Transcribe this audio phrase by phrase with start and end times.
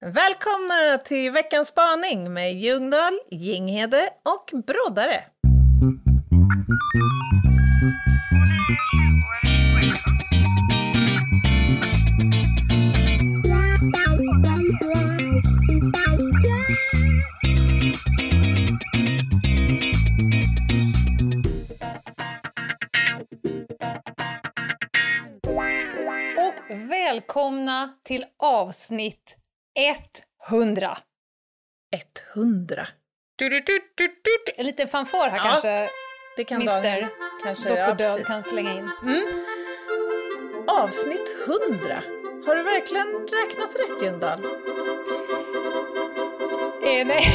[0.00, 5.24] Välkomna till veckans spaning med Ljungdahl, Ginghede och Broddare.
[26.38, 29.36] Och välkomna till avsnitt
[30.50, 30.98] 100.
[32.34, 32.88] 100.
[33.36, 34.52] Du, du, du, du, du.
[34.56, 35.90] En liten fanfar här Ja, kanske
[36.36, 37.06] Det kan Mister Daniel
[37.42, 37.68] kanske...
[37.68, 37.78] Dr.
[37.78, 38.90] ja, Död kan slänga in.
[39.02, 39.22] Mm.
[40.66, 41.34] Avsnitt
[41.70, 42.02] 100.
[42.46, 44.44] Har du verkligen räknat rätt Ljungdahl?
[46.84, 47.22] Eh, nej.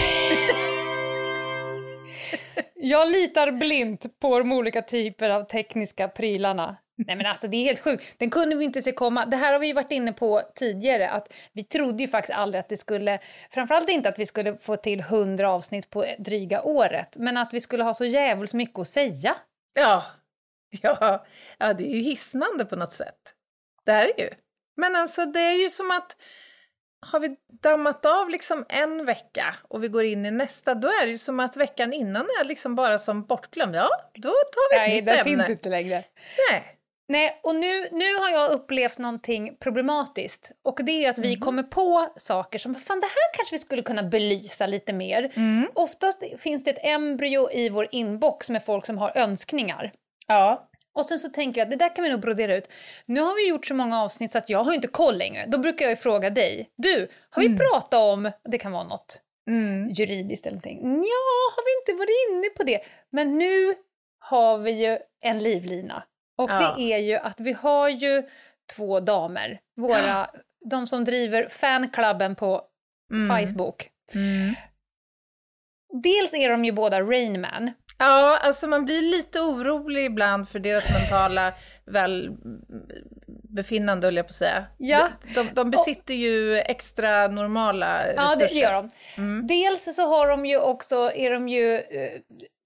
[2.75, 6.77] Jag litar blint på de olika typer av tekniska prylarna.
[7.07, 9.25] Nej men alltså det är helt sjukt, den kunde vi inte se komma.
[9.25, 12.69] Det här har vi varit inne på tidigare, att vi trodde ju faktiskt aldrig att
[12.69, 13.19] det skulle,
[13.49, 17.59] framförallt inte att vi skulle få till 100 avsnitt på dryga året, men att vi
[17.59, 19.35] skulle ha så jävligt mycket att säga.
[19.73, 20.03] Ja.
[20.81, 21.25] ja.
[21.57, 23.35] Ja, det är ju hisnande på något sätt.
[23.85, 24.29] Det här är ju.
[24.77, 26.17] Men alltså det är ju som att
[27.05, 31.05] har vi dammat av liksom en vecka och vi går in i nästa, då är
[31.05, 33.75] det ju som att veckan innan är liksom bara som bortglömd.
[33.75, 35.23] Ja, då tar vi ett Nej, nytt det ämne.
[35.23, 36.03] finns inte längre.
[36.51, 36.77] Nej.
[37.11, 40.51] Nej, och nu, nu har jag upplevt någonting problematiskt.
[40.63, 41.41] Och det är att vi Mhm.
[41.41, 45.31] kommer på saker som, fan det här kanske vi skulle kunna belysa lite mer.
[45.35, 45.67] Mm.
[45.75, 49.91] Oftast finns det ett embryo i vår inbox med folk som har önskningar.
[50.27, 50.67] Ja.
[50.93, 52.67] Och sen så tänker jag att det där kan vi nog brodera ut.
[53.05, 55.45] Nu har vi gjort så många avsnitt så att jag har inte koll längre.
[55.47, 56.69] Då brukar jag ju fråga dig.
[56.77, 57.57] Du, har vi Mm.
[57.59, 59.89] pratat om, det kan vara något Mm.
[59.89, 60.79] juridiskt eller någonting.
[60.83, 62.79] Ja, har vi inte varit inne på det?
[63.09, 63.75] Men nu
[64.19, 66.03] har vi ju en livlina.
[66.43, 66.73] Och Ja.
[66.77, 68.23] det är ju att vi har ju
[68.75, 70.27] två damer, våra,
[70.69, 72.61] de som driver fanklubben på
[73.13, 73.47] Mm.
[73.47, 73.89] Facebook.
[74.13, 74.53] Mm.
[76.03, 77.71] Dels är de ju båda Rainman.
[77.97, 81.53] Ja, alltså man blir lite orolig ibland för deras mentala
[81.85, 84.65] välbefinnande, höll jag på att säga.
[84.77, 85.07] Ja.
[85.35, 88.47] De, de, de besitter ju extra normala Ja, resurser.
[88.53, 88.89] det gör de.
[89.17, 89.47] Mm.
[89.47, 92.19] Dels så har de ju också, är de ju, eh,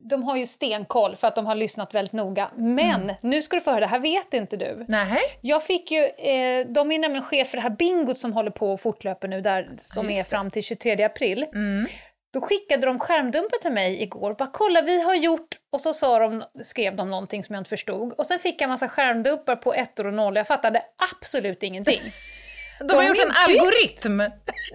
[0.09, 2.51] de har ju stenkoll för att de har lyssnat väldigt noga.
[2.55, 3.15] Men Mm.
[3.21, 4.85] nu ska du få höra, det här vet inte du.
[4.87, 5.17] Nej.
[5.41, 8.73] Jag fick ju, eh, de är nämligen chef för det här bingot som håller på
[8.73, 10.29] och fortlöper nu där, som är just det.
[10.35, 11.43] fram till 23 april.
[11.53, 11.85] Mm.
[12.33, 16.19] Då skickade de skärmdumpen till mig igår, bara kolla vi har gjort, och så sa
[16.19, 18.13] de, skrev de någonting som jag inte förstod.
[18.13, 22.01] Och sen fick jag en massa skärmdumpar på ettor och nollor, jag fattade absolut ingenting.
[22.79, 24.17] De, har har gjort en byggt- algoritm.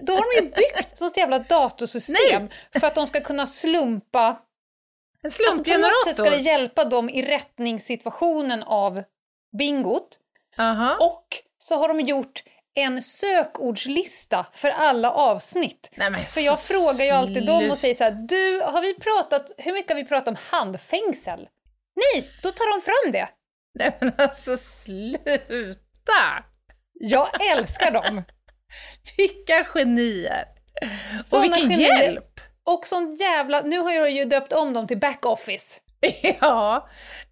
[0.01, 2.49] Då har de ju byggt ett jävla datorsystem
[2.79, 4.35] för att de ska kunna slumpa
[5.23, 6.05] En Alltså på något slumpgenerator.
[6.07, 9.03] sätt ska det hjälpa dem i rättningssituationen av
[9.57, 10.19] bingot.
[10.57, 10.97] Aha.
[10.99, 11.27] Och
[11.59, 12.43] så har de gjort
[12.73, 15.91] en sökordslista för alla avsnitt.
[15.95, 18.93] Nej, men För jag frågar ju alltid dem och säger så här, du, har vi
[18.99, 21.47] pratat, hur mycket har vi pratat om handfängsel?
[21.95, 23.29] Nej, då tar de fram det.
[23.79, 26.43] Nej men alltså sluta!
[26.93, 28.23] Jag älskar dem.
[29.17, 30.45] Vilka genier!
[31.19, 32.01] och Såna vilken genier.
[32.03, 32.30] hjälp!
[32.65, 35.79] Och sån jävla, nu har jag ju döpt om dem till backoffice.
[36.41, 36.87] Ja,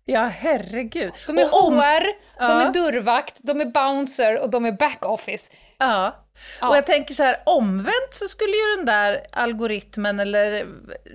[0.05, 1.11] ja herregud.
[1.27, 2.61] De är Och om- HR, de Ja.
[2.67, 5.49] är dörrvakt, de är bouncer och de är backoffice.
[5.77, 6.15] Ja.
[6.61, 6.69] Ja.
[6.69, 10.65] Och jag tänker så här, omvänt så skulle ju den där algoritmen eller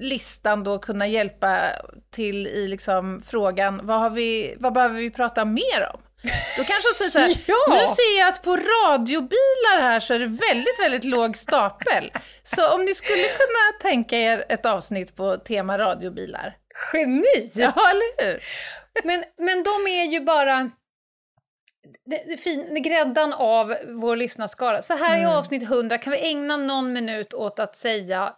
[0.00, 1.60] listan då kunna hjälpa
[2.10, 6.00] till i liksom frågan, vad, har vi, vad behöver vi prata mer om?
[6.56, 7.56] Då kanske de säger så här, Ja.
[7.68, 12.12] nu ser jag att på radiobilar här så är det väldigt, väldigt låg stapel.
[12.42, 16.56] Så om ni skulle kunna tänka er ett avsnitt på tema radiobilar.
[16.92, 17.50] Geni!
[17.54, 18.42] Ja, eller hur?
[19.04, 20.70] Men, men de är ju bara
[22.06, 24.82] det, det fin, gräddan av vår lyssnarskara.
[24.82, 25.32] Så här i Mm.
[25.32, 28.32] avsnitt 100 kan vi ägna någon minut åt att säga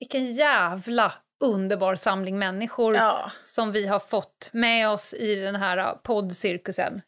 [0.00, 1.12] vilken jävla
[1.44, 3.30] underbar samling människor Ja.
[3.44, 7.02] som vi har fått med oss i den här poddcirkusen.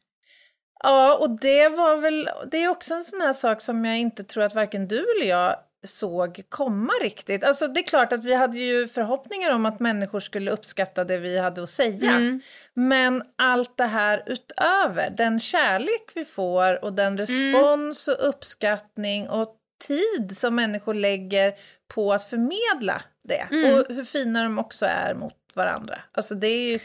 [0.82, 4.24] Ja, och det var väl, det är också en sån här sak som jag inte
[4.24, 7.44] tror att varken du eller jag såg komma riktigt.
[7.44, 11.18] Alltså det är klart att vi hade ju förhoppningar om att människor skulle uppskatta det
[11.18, 12.10] vi hade att säga.
[12.10, 12.40] Mm.
[12.74, 19.56] Men allt det här utöver, den kärlek vi får och den respons och uppskattning och
[19.88, 21.54] tid som människor lägger
[21.94, 23.48] på att förmedla det.
[23.50, 23.74] Mm.
[23.74, 25.98] Och hur fina de också är mot varandra.
[26.12, 26.78] Alltså det är ju,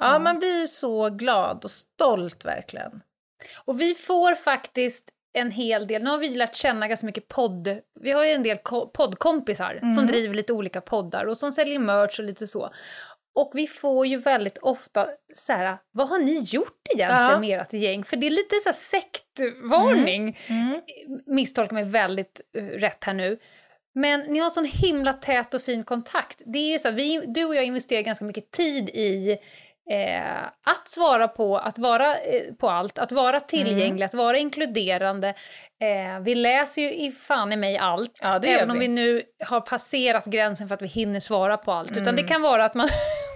[0.00, 0.18] ja Ja.
[0.18, 3.02] man blir ju så glad och stolt verkligen.
[3.64, 7.78] Och vi får faktiskt en hel del, nu har vi lärt känna ganska mycket podd,
[8.00, 10.06] vi har ju en del ko- poddkompisar som Mm.
[10.06, 12.70] driver lite olika poddar och som säljer merch och lite så.
[13.34, 17.40] Och vi får ju väldigt ofta så här, vad har ni gjort egentligen Ja.
[17.40, 18.04] med ert gäng?
[18.04, 20.38] För det är lite så här sektvarning.
[20.46, 20.80] Mm.
[21.26, 23.38] Misstolka mig väldigt eh, rätt här nu.
[23.94, 26.40] Men ni har sån himla tät och fin kontakt.
[26.46, 29.38] Det är ju så här, vi, du och jag investerar ganska mycket tid i
[29.90, 35.28] eh, att svara på, att vara eh, på allt, att vara tillgänglig, att vara inkluderande.
[35.82, 38.88] Eh, vi läser ju i fan i mig allt, Ja, även om vi.
[38.88, 41.90] nu har passerat gränsen för att vi hinner svara på allt.
[41.90, 42.16] Utan Mm.
[42.16, 42.88] det kan vara att man,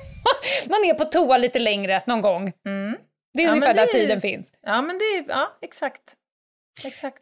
[0.69, 2.52] man är på toa lite längre någon gång.
[2.67, 2.97] Mm.
[3.35, 4.52] Det är Ja, ungefär det där är tiden finns.
[4.67, 6.02] Ja, men det är, ja, exakt.
[6.85, 7.19] Exakt.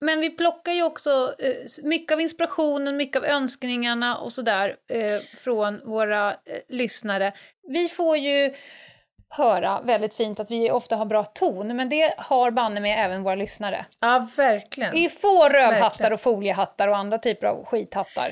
[0.00, 5.20] Men vi plockar ju också eh, mycket av inspirationen, mycket av önskningarna och sådär eh,
[5.38, 6.36] från våra eh,
[6.68, 7.32] lyssnare.
[7.68, 8.54] Vi får ju
[9.28, 13.22] höra väldigt fint att vi ofta har bra ton, men det har banne med även
[13.22, 13.86] våra lyssnare.
[14.00, 14.92] Ja, verkligen.
[14.92, 16.12] Vi får rövhattar Verkligen.
[16.12, 18.28] och foliehattar och andra typer av skithattar.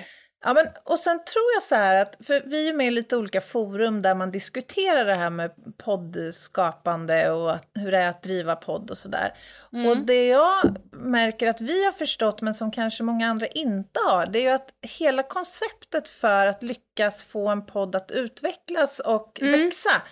[0.47, 3.17] Ja, men, och sen tror jag så här att, för vi är med i lite
[3.17, 8.23] olika forum där man diskuterar det här med poddskapande och att, hur det är att
[8.23, 9.35] driva podd och sådär.
[9.73, 9.87] Mm.
[9.87, 14.27] Och det jag märker att vi har förstått, men som kanske många andra inte har,
[14.27, 19.41] det är ju att hela konceptet för att lyckas få en podd att utvecklas och
[19.43, 19.61] Mm.
[19.61, 20.03] växa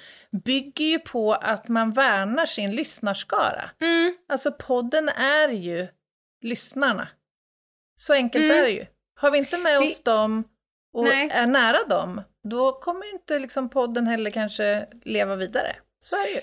[0.45, 3.71] bygger ju på att man värnar sin lyssnarskara.
[3.81, 4.17] Mm.
[4.29, 5.89] Alltså podden är ju
[6.43, 7.09] lyssnarna.
[7.97, 8.59] Så enkelt Mm.
[8.59, 8.87] är det ju.
[9.23, 10.45] Har vi inte med Det- oss dem
[10.95, 11.29] och Nej.
[11.33, 15.77] är nära dem, då kommer ju inte liksom podden heller kanske leva vidare.
[16.01, 16.41] Så är det ju.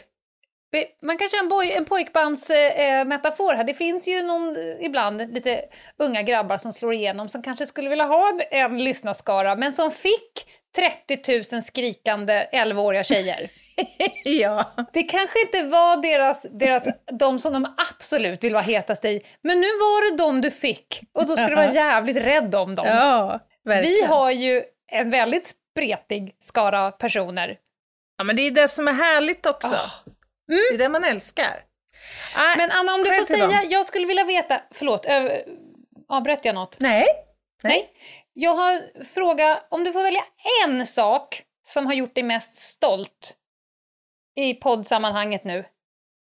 [1.01, 3.63] Man kan köra en, boy, en pojkbandsmetafor eh, metafor här.
[3.63, 5.61] Det finns ju någon, eh, ibland lite
[5.97, 9.91] unga grabbar som slår igenom som kanske skulle vilja ha en, en lyssnarskara men som
[9.91, 10.45] fick
[10.75, 13.49] 30 000 skrikande 11-åriga tjejer.
[14.25, 14.71] ja.
[14.93, 19.59] Det kanske inte var deras, deras, de som de absolut vill vara hetast i, men
[19.61, 22.87] nu var det de du fick och då ska du vara jävligt rädd om dem.
[22.87, 23.95] ja, verkligen.
[23.95, 27.57] Vi har ju en väldigt spretig skara personer.
[28.17, 29.75] Ja, men det är det som är härligt också.
[29.75, 30.11] Ah.
[30.47, 31.63] Det är det man älskar.
[32.37, 33.67] Nej, Men Anna, om du får säga, dem.
[33.69, 35.41] jag skulle vilja veta, förlåt, ö,
[36.07, 36.75] avbröt jag något?
[36.79, 37.05] nej.
[37.63, 37.89] Nej.
[38.33, 40.23] Jag har fråga, om du får välja
[40.65, 43.35] en sak som har gjort dig mest stolt
[44.43, 45.65] i poddsammanhanget nu.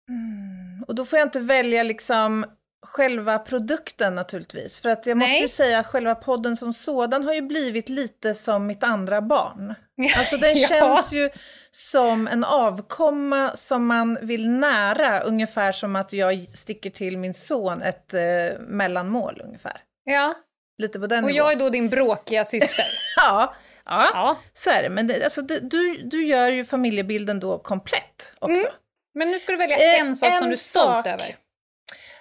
[0.09, 2.45] Mm, och då får jag inte välja liksom
[2.85, 4.81] själva produkten naturligtvis.
[4.81, 5.41] För att jag måste Nej.
[5.41, 9.73] ju säga att själva podden som sådan har ju blivit lite som mitt andra barn.
[10.17, 10.67] Alltså den Ja.
[10.67, 11.29] känns ju
[11.71, 17.81] som en avkomma som man vill nära, ungefär som att jag sticker till min son
[17.81, 19.77] ett eh, mellanmål ungefär.
[20.03, 20.33] Ja,
[20.77, 21.37] Lite på den och nivån.
[21.37, 22.85] jag är då din bråkiga syster.
[23.15, 23.53] Ja,
[23.89, 24.37] ja, Ja.
[24.53, 24.89] så är det.
[24.89, 28.61] Men det, alltså, det, du, du gör ju familjebilden då komplett också.
[28.61, 28.73] Mm.
[29.13, 31.05] Men nu ska du välja Eh, en sak som en du är stolt sak.
[31.07, 31.35] över.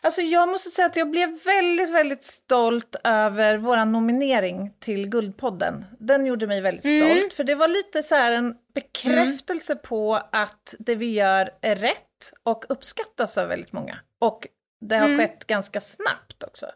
[0.00, 5.84] Alltså jag måste säga att jag blev väldigt, väldigt stolt över vår nominering till Guldpodden.
[5.98, 7.00] Den gjorde mig väldigt Mm.
[7.18, 12.32] stolt, för det var lite så en bekräftelse på att det vi gör är rätt
[12.42, 13.98] och uppskattas av väldigt många.
[14.20, 14.46] Och
[14.80, 15.18] det har Mm.
[15.18, 16.66] skett ganska snabbt också.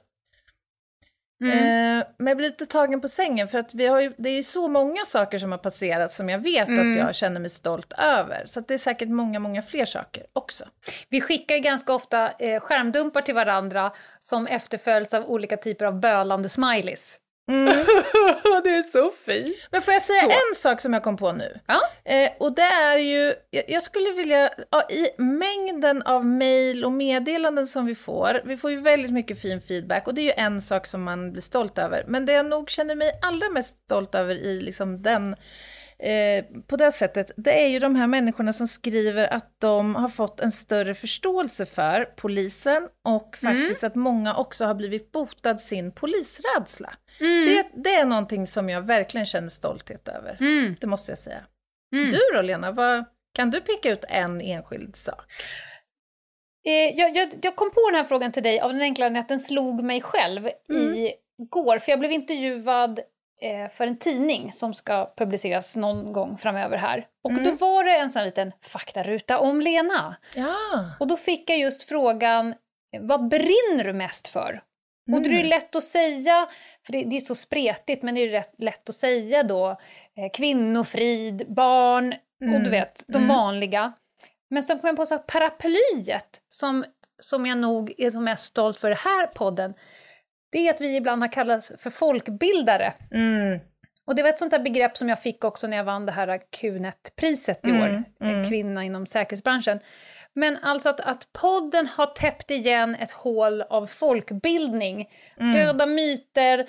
[1.42, 1.98] Mm.
[1.98, 4.34] Eh, men jag blir lite tagen på sängen för att vi har ju, det är
[4.34, 6.90] ju så många saker som har passerat som jag vet Mm.
[6.90, 8.42] att jag känner mig stolt över.
[8.46, 10.64] Så det är säkert många, många fler saker också.
[11.08, 13.92] Vi skickar ju ganska ofta eh, skärmdumpar till varandra
[14.24, 17.18] som efterföljs av olika typer av bölande smileys.
[18.64, 19.68] det är så fint.
[19.70, 20.30] Men får jag säga Så.
[20.30, 21.58] en sak som jag kom på nu?
[21.66, 21.80] Ja.
[22.04, 26.92] Eh, och det är ju, jag, jag skulle vilja, ja, i mängden av mejl och
[26.92, 30.44] meddelanden som vi får, vi får ju väldigt mycket fin feedback och det är ju
[30.44, 32.04] en sak som man blir stolt över.
[32.08, 35.36] Men det jag nog känner mig allra mest stolt över i liksom den,
[36.02, 40.08] eh, på det sättet, det är ju de här människorna som skriver att de har
[40.08, 43.62] fått en större förståelse för polisen och Mm.
[43.62, 46.94] faktiskt att många också har blivit botad sin polisrädsla.
[47.20, 47.44] Mm.
[47.44, 50.36] Det, det är någonting som jag verkligen känner stolthet över.
[50.40, 50.76] Mm.
[50.80, 51.40] Det måste jag säga.
[51.94, 52.08] Mm.
[52.10, 53.04] Du då Lena, vad,
[53.34, 55.32] kan du peka ut en enskild sak?
[56.66, 59.28] Eh, jag, jag, jag kom på den här frågan till dig av den enkla att
[59.28, 60.94] den slog mig själv Mm.
[60.94, 61.12] i
[61.50, 61.78] går.
[61.78, 63.00] För jag blev intervjuad
[63.76, 67.06] för en tidning som ska publiceras någon gång framöver här.
[67.24, 67.44] Och Mm.
[67.44, 70.16] då var det en sån liten faktaruta om Lena.
[70.34, 70.56] Ja.
[71.00, 72.48] Och då fick jag just frågan,
[72.96, 74.62] eh, vad brinner du mest för?
[75.12, 75.46] Och det är Mm.
[75.46, 76.48] lätt att säga,
[76.86, 79.70] för det, det är så spretigt, men det är rätt lätt att säga då
[80.16, 82.64] eh, kvinnofrid, barn och Mm.
[82.64, 83.28] du vet, de Mm.
[83.36, 83.92] vanliga.
[84.50, 86.84] Men så kom jag på så paraplyet som,
[87.18, 89.74] som jag nog är som mest stolt för i den här podden,
[90.52, 92.94] det är att vi ibland har kallats för folkbildare.
[93.10, 93.58] Mm.
[94.04, 96.12] Och det var ett sånt där begrepp som jag fick också när jag vann det
[96.12, 98.48] här Q-net-priset i Mm, år, mm.
[98.48, 99.80] kvinna inom säkerhetsbranschen.
[100.32, 105.10] Men alltså att, att podden har täppt igen ett hål av folkbildning.
[105.40, 105.52] Mm.
[105.52, 106.66] Döda myter,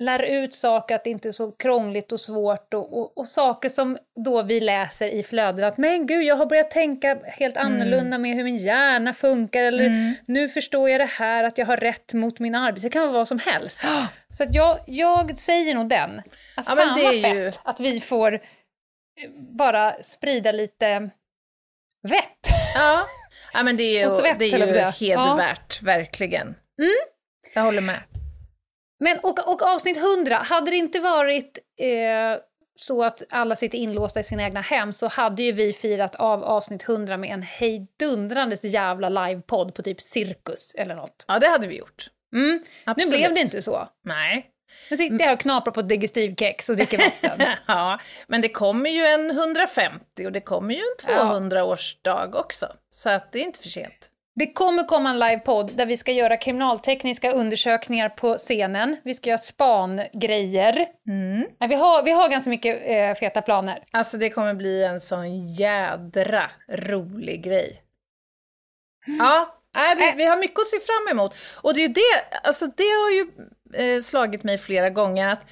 [0.00, 3.68] lär ut saker, att det inte är så krångligt och svårt och, och, och saker
[3.68, 7.72] som då vi läser i flödet att men gud, jag har börjat tänka helt Mm.
[7.72, 10.14] annorlunda med hur min hjärna funkar eller Mm.
[10.26, 12.82] nu förstår jag det här att jag har rätt mot min arbets...
[12.84, 13.82] Det kan vara vad som helst.
[14.32, 16.18] Så att jag, jag säger nog den.
[16.56, 18.40] Att Ja, men fan det vad är fett ju- att vi får eh,
[19.56, 21.10] bara sprida lite
[22.02, 22.46] vett.
[22.74, 23.06] Ja.
[23.52, 26.46] ja, men det är ju, det är ju hedervärt, verkligen.
[26.46, 26.90] Mm.
[27.54, 27.98] Jag håller med.
[29.00, 32.42] Men och, och avsnitt 100, hade det inte varit eh,
[32.76, 36.44] så att alla sitter inlåsta i sina egna hem så hade ju vi firat av
[36.44, 41.24] avsnitt 100 med en hejdundrandes jävla livepodd på typ cirkus eller något.
[41.28, 42.06] Ja, det hade vi gjort.
[42.32, 42.64] Mm.
[42.96, 43.88] Nu blev det inte så.
[44.04, 44.50] Nej.
[44.90, 47.46] Nu sitter jag här och knaprar på ett digestivkex och dricker vatten.
[47.66, 52.66] ja, men det kommer ju en 150 och det kommer ju en 200-årsdag också.
[52.90, 54.10] Så att det är inte för sent.
[54.40, 58.96] Det kommer komma en livepodd där vi ska göra kriminaltekniska undersökningar på scenen.
[59.04, 60.86] Vi ska göra spangrejer.
[61.08, 61.46] Mm.
[61.60, 63.84] Nej, Vi har, vi har ganska mycket eh, feta planer.
[63.90, 67.82] Alltså det kommer bli en sån jädra rolig grej.
[69.18, 70.16] Ja, nej, det, Äh.
[70.16, 71.34] vi har mycket att se fram emot.
[71.62, 73.26] Och det är det, alltså det har ju
[73.74, 75.46] eh, slagit mig flera gånger att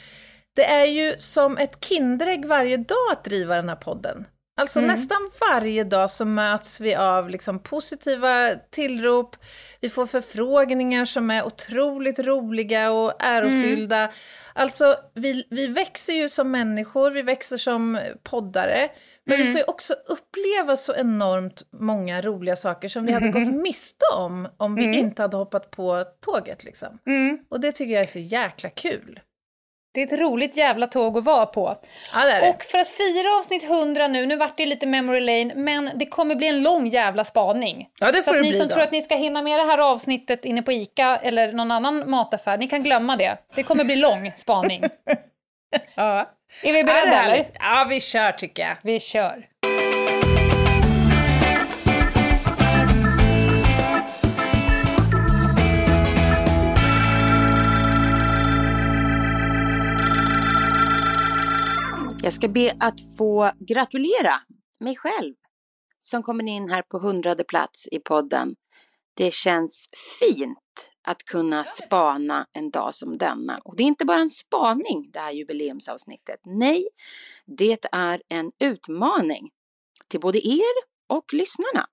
[0.56, 4.26] det är ju som ett Kinderägg varje dag att driva den här podden.
[4.58, 4.90] Alltså Mm.
[4.90, 5.18] nästan
[5.50, 9.36] varje dag så möts vi av liksom positiva tillrop,
[9.80, 14.10] vi får förfrågningar som är otroligt roliga och ärofyllda.
[14.52, 18.88] Alltså vi, vi växer ju som människor, vi växer som poddare,
[19.24, 19.52] men vi Mm.
[19.54, 24.48] får ju också uppleva så enormt många roliga saker som vi hade gått miste om
[24.56, 24.98] om vi Mm.
[24.98, 26.98] inte hade hoppat på tåget liksom.
[27.06, 27.38] Mm.
[27.48, 29.20] Och det tycker jag är så jäkla kul.
[29.98, 31.76] Det är ett roligt jävla tåg att vara på.
[32.14, 32.50] Ja, det det.
[32.50, 36.06] Och för att fira avsnitt 100 nu, nu vart det lite memory lane, men det
[36.06, 37.88] kommer bli en lång jävla spaning.
[38.00, 38.72] ja, det Så får att det ni bli som då.
[38.74, 42.10] tror att ni ska hinna med det här avsnittet inne på ICA eller någon annan
[42.10, 43.36] mataffär, ni kan glömma det.
[43.54, 44.82] Det kommer bli lång spaning.
[45.94, 46.30] Ja.
[46.62, 47.46] Är vi beredda eller?
[47.58, 48.76] Ja, vi kör tycker jag.
[48.82, 49.46] Vi kör.
[62.28, 64.40] Jag ska be att få gratulera
[64.80, 65.34] mig själv
[65.98, 68.56] som kommer in här på hundrade plats i podden.
[69.14, 69.88] Det känns
[70.20, 73.58] fint att kunna spana en dag som denna.
[73.64, 76.40] Och det är inte bara en spaning det här jubileumsavsnittet.
[76.44, 76.88] Nej,
[77.46, 79.50] det är en utmaning
[80.08, 80.74] till både er
[81.06, 81.86] och lyssnarna.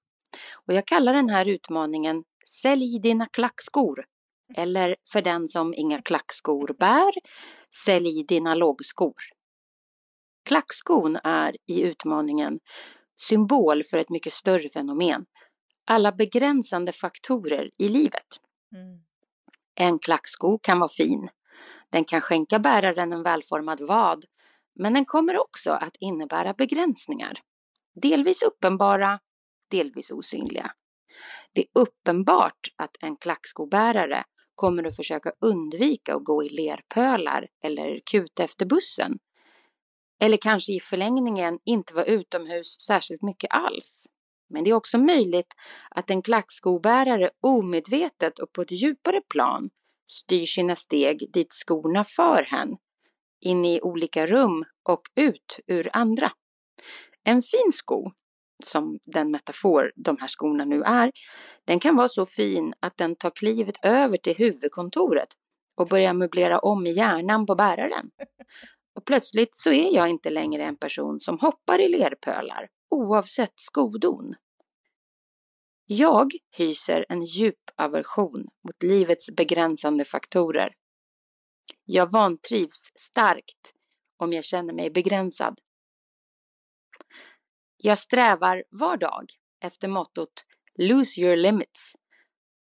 [0.68, 2.24] Och jag kallar den här utmaningen
[2.62, 4.06] Sälj dina klackskor.
[4.56, 7.12] Eller för den som inga klackskor bär,
[7.86, 9.35] sälj dina lågskor.
[10.46, 12.60] Klackskon är i utmaningen
[13.18, 15.26] symbol för ett mycket större fenomen.
[15.86, 18.28] Alla begränsande faktorer i livet.
[18.76, 19.00] Mm.
[19.76, 21.30] En klacksko kan vara fin.
[21.90, 24.26] Den kan skänka bäraren en välformad vad,
[24.76, 27.34] men den kommer också att innebära begränsningar.
[28.02, 29.20] Delvis uppenbara,
[29.72, 30.72] delvis osynliga.
[31.54, 34.24] Det är uppenbart att en klackskobärare
[34.56, 39.20] kommer att försöka undvika att gå i lerpölar eller kuta efter bussen.
[40.20, 44.08] Eller kanske i förlängningen inte vara utomhus särskilt mycket alls.
[44.50, 45.54] Men det är också möjligt
[45.90, 49.70] att en klackskobärare omedvetet och på ett djupare plan
[50.08, 52.78] styr sina steg dit skorna för hen.
[53.42, 56.32] In i olika rum och ut ur andra.
[57.24, 58.12] En fin sko,
[58.64, 61.12] som den metafor de här skorna nu är,
[61.66, 65.30] den kan vara så fin att den tar klivet över till huvudkontoret
[65.78, 68.12] och börjar möblera om i hjärnan på bäraren.
[68.96, 74.36] Och plötsligt så är jag inte längre en person som hoppar i lerpölar, oavsett skodon.
[75.86, 80.74] Jag hyser en djup aversion mot livets begränsande faktorer.
[81.84, 83.74] Jag vantrivs starkt
[84.18, 85.60] om jag känner mig begränsad.
[87.78, 89.26] Jag strävar var dag
[89.62, 90.46] efter mottot
[90.78, 91.94] Lose your limits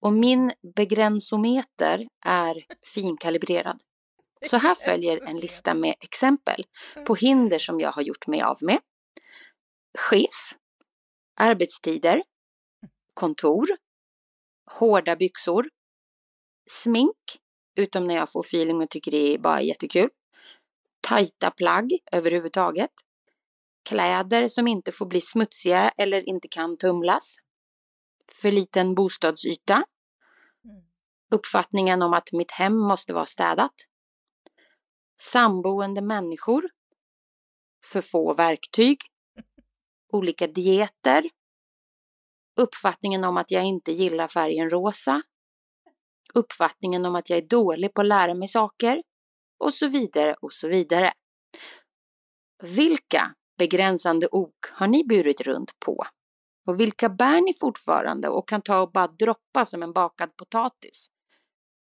[0.01, 3.81] och min begränsometer är finkalibrerad.
[4.49, 6.65] Så här följer en lista med exempel
[7.05, 8.79] på hinder som jag har gjort mig av med.
[9.97, 10.55] Chef,
[11.35, 12.23] arbetstider,
[13.13, 13.67] kontor,
[14.71, 15.69] hårda byxor,
[16.69, 17.39] smink,
[17.75, 20.09] utom när jag får feeling och tycker det är bara jättekul,
[21.01, 22.91] tajta plagg överhuvudtaget,
[23.89, 27.35] kläder som inte får bli smutsiga eller inte kan tumlas,
[28.31, 29.83] för liten bostadsyta,
[31.31, 33.73] uppfattningen om att mitt hem måste vara städat,
[35.21, 36.69] samboende människor,
[37.85, 38.97] för få verktyg,
[40.13, 41.29] olika dieter,
[42.55, 45.21] uppfattningen om att jag inte gillar färgen rosa,
[46.33, 49.03] uppfattningen om att jag är dålig på att lära mig saker,
[49.57, 51.11] och så vidare och så vidare.
[52.63, 56.05] Vilka begränsande ok har ni burit runt på?
[56.67, 61.07] Och vilka bär ni fortfarande och kan ta och bara droppa som en bakad potatis?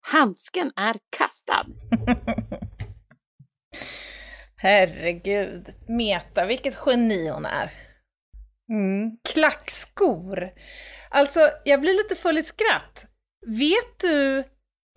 [0.01, 1.65] Handsken är kastad.
[4.57, 7.71] Herregud, Meta, vilket geni hon är.
[8.69, 9.12] Mm.
[9.33, 10.50] Klackskor.
[11.09, 13.05] Alltså, jag blir lite full i skratt.
[13.47, 14.38] Vet du,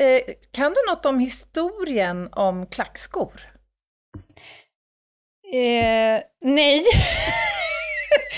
[0.02, 3.40] eh, kan du något om historien om klackskor?
[5.54, 6.84] Eh, nej.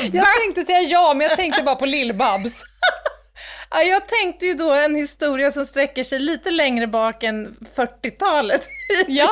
[0.12, 2.62] jag tänkte säga ja, men jag tänkte bara på Lill-Babs.
[3.72, 8.68] Ja, jag tänkte ju då en historia som sträcker sig lite längre bak än 40-talet.
[9.06, 9.28] Ja.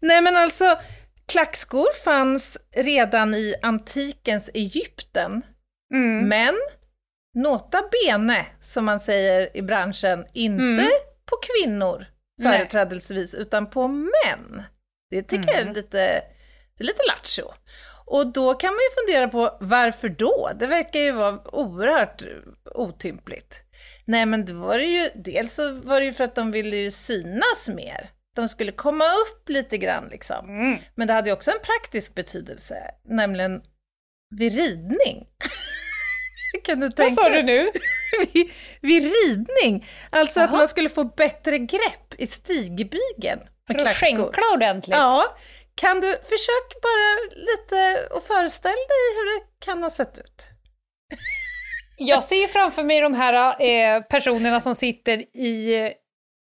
[0.00, 0.78] Nej men alltså,
[1.28, 5.42] klackskor fanns redan i antikens Egypten.
[5.94, 6.28] Mm.
[6.28, 6.54] Men,
[7.34, 10.86] nota bene, som man säger i branschen, inte Mm.
[11.30, 12.06] på kvinnor
[12.38, 12.52] Nej.
[12.58, 14.62] företrädelsevis, utan på män.
[15.10, 15.74] Det tycker jag är Mm.
[15.74, 15.98] lite,
[16.76, 17.52] det är lite lattjo.
[18.06, 20.50] Och då kan man ju fundera på varför då?
[20.58, 22.22] Det verkar ju vara oerhört
[22.74, 23.62] otympligt.
[24.04, 26.76] Nej men det var det ju, dels så var det ju för att de ville
[26.76, 28.10] ju synas mer.
[28.36, 30.48] De skulle komma upp lite grann liksom.
[30.48, 30.78] Mm.
[30.94, 33.62] Men det hade ju också en praktisk betydelse, nämligen
[34.38, 35.26] vid ridning.
[36.64, 37.70] kan du Vad tänka sa du nu?
[38.32, 38.50] vid,
[38.80, 39.88] vid ridning.
[40.10, 40.58] Alltså att Jaha.
[40.58, 44.96] man skulle få bättre grepp i stigbygeln För att skänkla ordentligt?
[44.96, 45.36] Ja,
[45.74, 50.50] kan du försöka bara lite och föreställ dig hur det kan ha sett ut?
[51.96, 55.74] Jag ser framför mig de här eh, personerna som sitter i,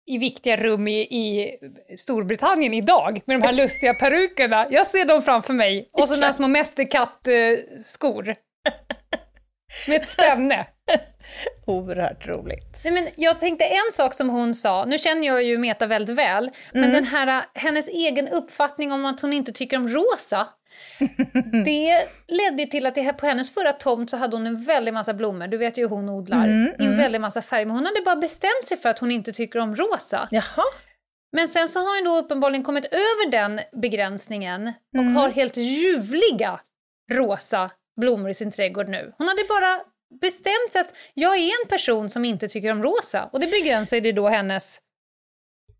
[0.05, 1.57] i viktiga rum i, i
[1.97, 4.67] Storbritannien idag med de här lustiga perukerna.
[4.69, 5.89] Jag ser dem framför mig.
[5.91, 8.35] Och så några små mästerkattskor.
[9.87, 10.65] Med ett spänne.
[11.65, 12.79] Oerhört roligt.
[12.83, 16.15] Nej, men jag tänkte en sak som hon sa, nu känner jag ju Meta väldigt
[16.15, 16.93] väl, men Mm.
[16.95, 20.47] den här, hennes egen uppfattning om att hon inte tycker om rosa,
[21.65, 24.63] det ledde ju till att det här, på hennes förra tomt så hade hon en
[24.63, 26.97] väldig massa blommor, du vet ju hur hon odlar, Mm, i en mm.
[26.97, 29.75] väldig massa färger, men hon hade bara bestämt sig för att hon inte tycker om
[29.75, 30.27] rosa.
[30.31, 30.63] Jaha.
[31.35, 35.15] Men sen så har hon då uppenbarligen kommit över den begränsningen och Mm.
[35.15, 36.59] har helt ljuvliga
[37.11, 39.13] rosa blommor i sin trädgård nu.
[39.17, 39.79] Hon hade bara
[40.21, 43.97] bestämt sig att jag är en person som inte tycker om rosa och det begränsar
[43.97, 44.81] ju då hennes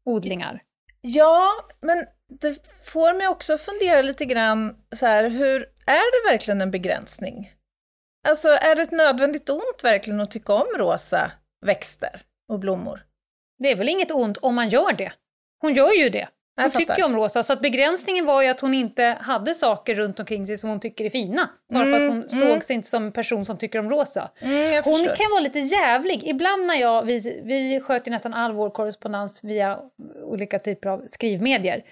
[0.06, 0.63] odlingar.
[1.02, 1.50] Ja,
[1.82, 2.06] men
[2.41, 7.52] det får mig också fundera lite grann så här, hur är det verkligen en begränsning?
[8.28, 11.32] Alltså, är det ett nödvändigt ont verkligen att tycka om rosa
[11.65, 13.06] växter och blommor?
[13.60, 15.13] Det är väl inget ont om man gör det.
[15.62, 16.30] Hon gör ju det.
[16.61, 19.95] Hon tycker ju om rosa, så att begränsningen var ju att hon inte hade saker
[19.95, 21.49] runt omkring sig som hon tycker är fina.
[21.73, 22.61] Bara för att hon Mm, såg mm.
[22.61, 24.29] sig inte som en person som tycker om rosa.
[24.41, 25.15] Mm, Hon förstår.
[25.15, 26.23] kan vara lite jävlig.
[26.23, 29.79] Ibland när jag, vi, vi sköter nästan all vår korrespondens via
[30.23, 31.83] olika typer av skrivmedier.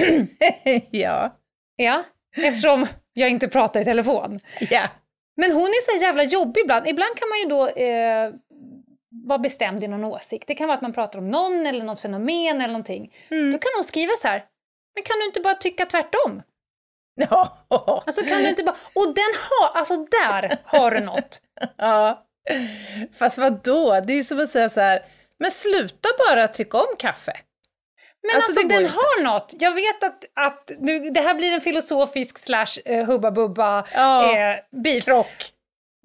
[0.90, 1.34] ja.
[1.76, 2.04] Ja,
[2.36, 4.40] eftersom jag inte pratar i telefon.
[4.70, 4.82] ja.
[5.36, 6.88] Men hon är så jävla jobbig ibland.
[6.88, 8.32] Ibland kan man ju då eh,
[9.28, 10.46] vara bestämd i någon åsikt.
[10.48, 13.14] Det kan vara att man pratar om någon eller något fenomen eller någonting.
[13.30, 13.52] Mm.
[13.52, 14.44] Då kan hon skriva så här.
[14.94, 16.42] Men kan du inte bara tycka tvärtom?
[17.30, 17.58] Ja.
[18.06, 18.76] Alltså kan du inte bara...
[18.94, 19.78] Och den har...
[19.78, 21.40] Alltså där har du något.
[21.76, 22.24] ja.
[23.18, 24.00] Fast vad då?
[24.00, 25.04] Det är ju som att säga så här,
[25.38, 27.32] men sluta bara tycka om kaffe.
[28.22, 28.94] Men Alltså, alltså, den inte.
[28.94, 29.52] har något.
[29.58, 34.36] Jag vet att, att nu, det här blir en filosofisk slash eh, hubba bubba Ja.
[34.36, 35.04] eh, beef.
[35.04, 35.52] Krock.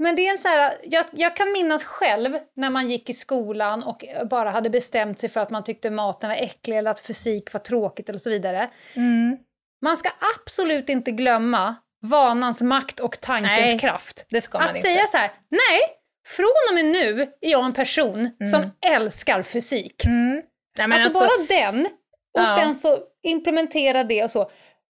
[0.04, 3.14] Men det är en så här, jag, jag kan minnas själv när man gick i
[3.14, 7.00] skolan och bara hade bestämt sig för att man tyckte maten var äcklig eller att
[7.00, 8.70] fysik var tråkigt eller så vidare.
[8.94, 9.38] Mm.
[9.82, 14.26] Man ska absolut inte glömma vanans makt och tankens Nej, kraft.
[14.52, 14.82] Att inte.
[14.82, 15.80] säga så här, nej,
[16.28, 18.72] från och med nu är jag en person som Mm.
[18.86, 20.06] älskar fysik.
[20.06, 20.42] Mm.
[20.78, 22.56] Nej, men alltså, bara den, och Ja.
[22.60, 24.52] sen så implementera det och så.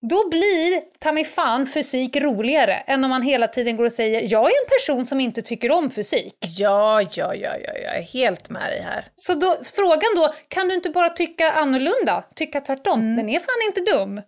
[0.10, 4.22] Då blir ta mig fan fysik roligare än om man hela tiden går och säger
[4.32, 6.36] jag är en person som inte tycker om fysik.
[6.58, 9.06] Ja, ja, ja, ja, jag är helt med dig här.
[9.16, 12.24] Så då, frågan då, kan du inte bara tycka annorlunda?
[12.36, 13.00] Tycka tvärtom?
[13.02, 13.16] Mm.
[13.16, 14.22] Den är fan inte dum.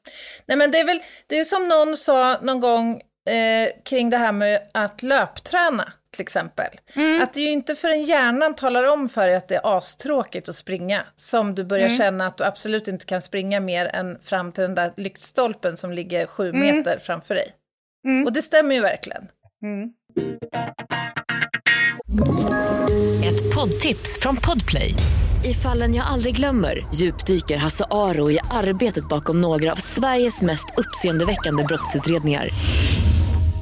[0.46, 4.18] Nej men det är väl, det är som någon sa någon gång eh, kring det
[4.18, 6.80] här med att löpträna till exempel.
[6.96, 7.22] Mm.
[7.22, 10.50] Att det är ju inte förrän hjärnan talar om för dig att det är astråkigt
[10.50, 11.98] att springa som du börjar Mm.
[11.98, 15.92] känna att du absolut inte kan springa mer än fram till den där lyktstolpen som
[15.92, 16.78] ligger sju Mm.
[16.78, 17.48] meter framför dig.
[18.08, 18.26] Mm.
[18.26, 19.24] Och det stämmer ju verkligen.
[19.64, 19.90] Mm.
[23.24, 24.94] Ett poddtips från Podplay.
[25.46, 30.66] I fallen jag aldrig glömmer djupdyker Hasse Aro i arbetet bakom några av Sveriges mest
[30.78, 32.50] uppseendeväckande brottsutredningar.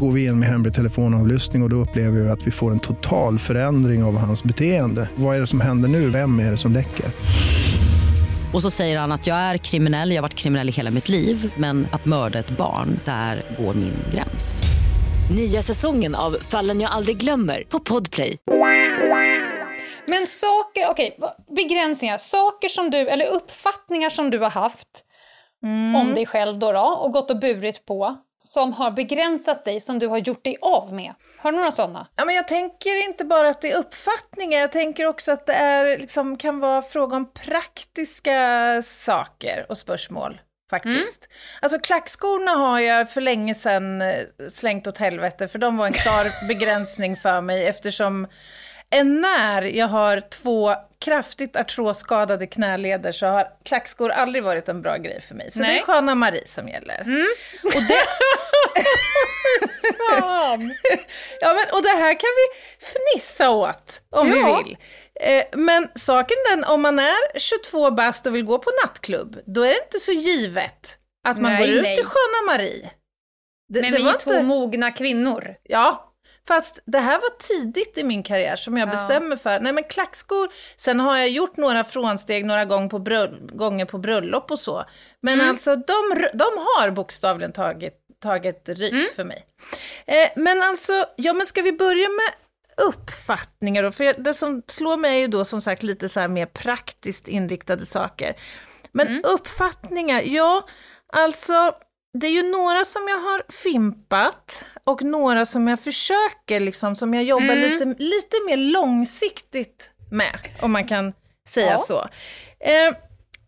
[0.01, 2.79] Går vi in med hemlig telefonavlyssning och, och då upplever vi att vi får en
[2.79, 5.09] total förändring av hans beteende.
[5.15, 6.09] Vad är det som händer nu?
[6.09, 7.05] Vem är det som läcker?
[8.53, 11.09] Och så säger han att jag är kriminell, jag har varit kriminell i hela mitt
[11.09, 14.63] liv men att mörda ett barn, där går min gräns.
[15.35, 18.37] Nya säsongen av Fallen jag aldrig glömmer på Podplay.
[20.07, 21.19] Men saker, okej,
[21.55, 22.17] begränsningar.
[22.17, 25.05] Saker som du, eller uppfattningar som du har haft
[26.01, 29.99] om dig själv då, då och gått och burit på som har begränsat dig, som
[29.99, 31.13] du har gjort dig av med.
[31.37, 32.07] Har du några sådana?
[32.15, 35.53] Ja, men jag tänker inte bara att det är uppfattningar, jag tänker också att det
[35.53, 40.41] är, liksom, kan vara fråga om praktiska saker och spörsmål.
[40.69, 41.29] Faktiskt.
[41.61, 44.15] Alltså klackskorna har jag för länge sedan eh,
[44.51, 48.27] slängt åt helvete, för de var en klar begränsning för mig eftersom
[49.03, 55.21] när jag har två kraftigt artrosskadade knäleder så har klackskor aldrig varit en bra grej
[55.21, 55.51] för mig.
[55.51, 55.77] Så det Nej.
[55.79, 57.01] är Sköna Marie som gäller.
[57.63, 57.97] Och det,
[61.41, 62.45] Ja, men, och det här kan vi
[62.85, 64.57] fnissa åt om Ja.
[64.57, 64.77] vi vill.
[65.21, 69.61] Eh, men saken den, om man är 22 bast och vill gå på nattklubb, då
[69.63, 71.95] är det inte så givet att man Nej, går ut nej.
[71.95, 72.91] till Sköna Marie.
[73.73, 75.55] Det, Men det vi är två inte- mogna kvinnor.
[75.63, 76.10] Ja,
[76.47, 78.91] fast det här var tidigt i min karriär som jag Ja.
[78.91, 79.59] bestämmer för.
[79.59, 82.99] Nej men klackskor, sen har jag gjort några frånsteg några gånger på,
[83.55, 84.85] gånger på bröllop och så.
[85.21, 85.49] Men Mm.
[85.49, 89.05] alltså de, de har bokstavligen tagit, tagit rykt Mm.
[89.15, 89.45] för mig.
[90.05, 92.33] Eh, men alltså, ja men ska vi börja med
[92.87, 93.91] uppfattningar då?
[93.91, 96.45] För jag, det som slår mig är ju då som sagt lite så här mer
[96.45, 98.33] praktiskt inriktade saker.
[98.91, 99.21] Men Mm.
[99.25, 100.67] uppfattningar, ja,
[101.13, 101.73] alltså
[102.13, 107.13] det är ju några som jag har fimpat och några som jag försöker, liksom, som
[107.13, 107.71] jag jobbar Mm.
[107.71, 111.13] lite, lite mer långsiktigt med, om man kan
[111.49, 111.77] säga Ja.
[111.77, 111.99] så.
[112.59, 112.95] Eh,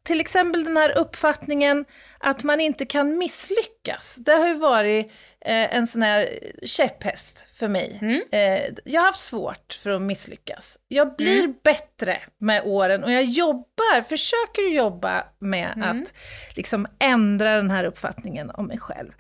[0.03, 1.85] till exempel den här uppfattningen
[2.19, 4.15] att man inte kan misslyckas.
[4.15, 5.05] Det har ju varit
[5.45, 6.29] eh, en sån här
[6.63, 7.99] käpphäst för mig.
[8.01, 8.21] Mm.
[8.31, 10.77] Eh, jag har haft svårt för att misslyckas.
[10.87, 16.01] Jag blir bättre med åren och jag jobbar, försöker jobba med Mm.
[16.01, 16.13] att
[16.55, 19.11] liksom ändra den här uppfattningen om mig själv.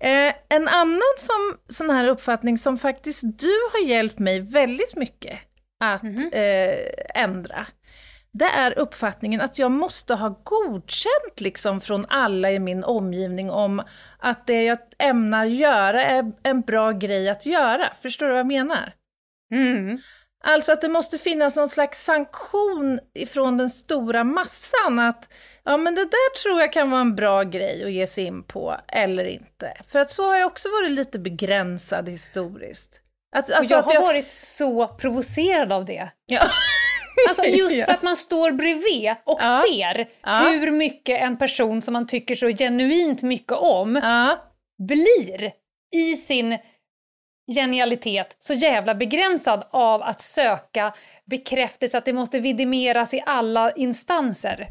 [0.00, 5.38] Eh, en annan som, sån här uppfattning som faktiskt du har hjälpt mig väldigt mycket
[5.80, 6.30] att Mhm.
[6.32, 6.74] eh,
[7.22, 7.66] ändra,
[8.34, 13.82] det är uppfattningen att jag måste ha godkänt liksom från alla i min omgivning om
[14.18, 17.92] att det jag ämnar göra är en bra grej att göra.
[18.02, 18.92] Förstår du vad jag menar?
[19.52, 19.98] Mm.
[20.44, 25.28] Alltså att det måste finnas någon slags sanktion ifrån den stora massan att
[25.64, 28.42] ja men det där tror jag kan vara en bra grej att ge sig in
[28.42, 29.72] på eller inte.
[29.88, 33.00] För att så har jag också varit lite begränsad historiskt.
[33.36, 36.08] Att, alltså jag har jag, varit så provocerad av det.
[36.26, 36.42] Ja.
[37.28, 37.84] Alltså just Ja.
[37.86, 39.62] för att man står bredvid och Ja.
[39.68, 40.38] ser Ja.
[40.38, 44.00] hur mycket en person som man tycker så genuint mycket om
[44.88, 45.52] blir
[45.96, 46.58] i sin
[47.54, 50.94] genialitet så jävla begränsad av att söka
[51.30, 54.68] bekräftelse, att det måste vidimeras i alla instanser.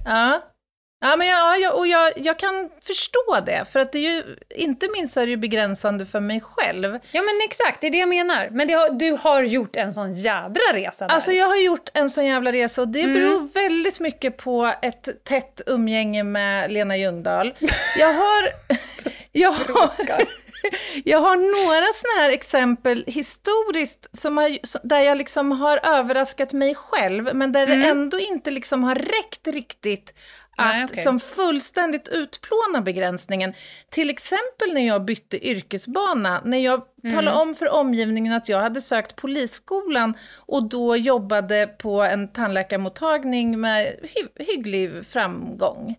[1.04, 1.10] Ja.
[1.10, 4.24] Ja, men jag, jag, och jag, jag kan förstå det, för att det är ju,
[4.56, 7.00] inte minst är det ju begränsande för mig själv.
[7.12, 8.50] Ja men exakt, det är det jag menar.
[8.52, 11.16] Men har, du har gjort en sån jädra resa där.
[11.16, 13.14] Alltså jag har gjort en sån jävla resa och det Mm.
[13.14, 17.54] beror väldigt mycket på ett tätt umgänge med Lena Ljungdahl.
[17.98, 18.50] Jag har,
[19.32, 19.90] jag har,
[21.06, 26.76] jag har några såna här exempel historiskt som har, där jag liksom har överraskat mig
[26.76, 30.14] själv, men där det ändå inte liksom har räckt riktigt
[30.58, 31.04] att Nej, okej.
[31.04, 33.54] som fullständigt utplåna begränsningen.
[33.90, 37.16] Till exempel när jag bytte yrkesbana, när jag Mm.
[37.16, 40.14] talade om för omgivningen att jag hade sökt polisskolan
[40.46, 45.96] och då jobbade på en tandläkarmottagning med hy- hygglig framgång.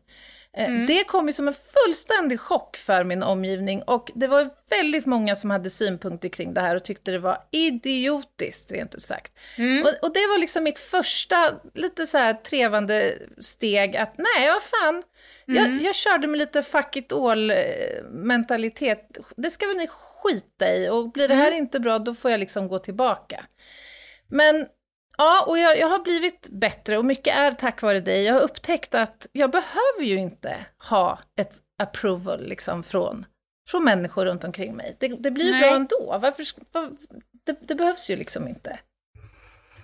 [0.57, 0.87] Eh, Mm.
[0.87, 5.37] Det kom ju som en fullständig chock för min omgivning och det var väldigt många
[5.37, 9.33] som hade synpunkter kring det här och tyckte det var idiotiskt, rent ut sagt.
[9.59, 9.83] Mm.
[9.83, 14.63] Och, och det var liksom mitt första lite så här trevande steg att nej, vad
[14.63, 15.03] fan,
[15.47, 17.53] jag, jag körde med lite fuck it all
[18.11, 19.19] mentalitet.
[19.37, 19.89] Det ska väl ni
[20.23, 23.45] skita i och blir det här inte bra då får jag liksom gå tillbaka.
[24.29, 24.67] Men
[25.17, 28.25] ja, och jag, jag har blivit bättre och mycket är tack vare dig.
[28.25, 33.27] Jag har upptäckt att jag behöver ju inte ha ett approval liksom från,
[33.69, 34.97] från människor runt omkring mig.
[35.01, 36.19] Det, det blir ju bra ändå.
[36.23, 36.91] Varför, var,
[37.47, 38.79] det, det behövs ju liksom inte.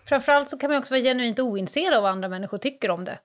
[0.06, 3.18] Framförallt så kan man också vara genuint ointresserad av vad andra människor tycker om det.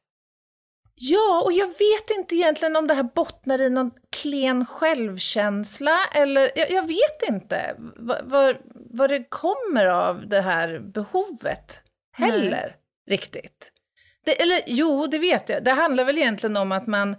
[0.97, 6.51] Ja, och jag vet inte egentligen om det här bottnar i någon klen självkänsla eller
[6.55, 7.75] jag, jag vet inte
[8.89, 11.84] vad det kommer av det här behovet
[12.15, 12.75] heller
[13.09, 13.71] riktigt.
[14.25, 15.63] Det, eller jo, det vet jag.
[15.63, 17.15] Det handlar väl egentligen om att man,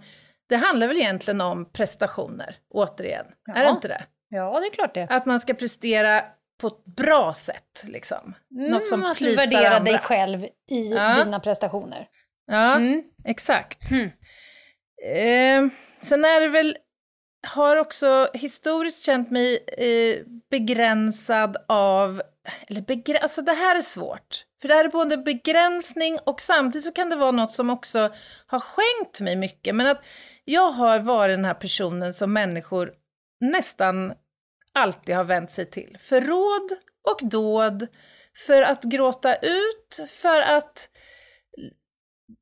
[0.49, 3.25] det handlar väl egentligen om prestationer, återigen.
[3.49, 3.69] Är det Ja.
[3.69, 4.03] inte det?
[4.29, 5.07] Ja, det är klart det.
[5.09, 6.23] Att man ska prestera
[6.61, 8.33] på ett bra sätt, liksom.
[8.49, 9.91] Något som Mm, att plisar värderar andra.
[9.91, 11.23] dig själv i Ja.
[11.23, 12.07] dina prestationer.
[12.47, 13.03] Ja, Mm.
[13.25, 13.91] exakt.
[13.91, 14.09] Mm.
[15.03, 16.77] Eh, sen är det väl,
[17.47, 22.21] har också historiskt känt mig eh, begränsad av,
[22.67, 24.45] eller begr- alltså det här är svårt.
[24.61, 28.13] För det här är både begränsning och samtidigt så kan det vara något som också
[28.47, 29.75] har skänkt mig mycket.
[29.75, 30.05] Men att
[30.45, 32.93] jag har varit den här personen som människor
[33.39, 34.13] nästan
[34.73, 35.97] alltid har vänt sig till.
[36.01, 36.71] För råd
[37.09, 37.87] och dåd,
[38.45, 40.89] för att gråta ut, för att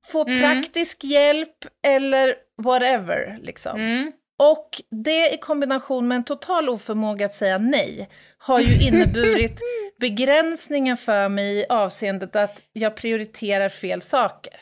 [0.06, 0.40] få Mm.
[0.40, 3.38] praktisk hjälp eller whatever.
[3.42, 3.80] Liksom.
[3.80, 4.12] Mm.
[4.38, 9.60] Och det i kombination med en total oförmåga att säga nej har ju inneburit
[10.00, 14.54] begränsningar för mig i avseendet att jag prioriterar fel saker.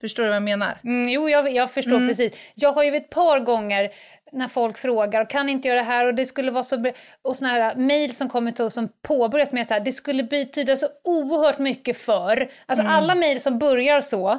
[0.00, 0.80] Förstår du vad jag menar?
[0.84, 2.08] Mm, jo, jag, jag förstår Mm.
[2.08, 2.32] precis.
[2.54, 3.90] Jag har ju ett par gånger
[4.34, 6.78] när folk frågar, kan inte göra det här och det skulle vara så...
[6.78, 6.92] bra",
[7.22, 10.22] Och såna här mejl som kommer till oss som påbörjas med så här, det skulle
[10.22, 12.50] betyda så oerhört mycket för...
[12.66, 12.96] Alltså Mm.
[12.96, 14.38] alla mejl som börjar så,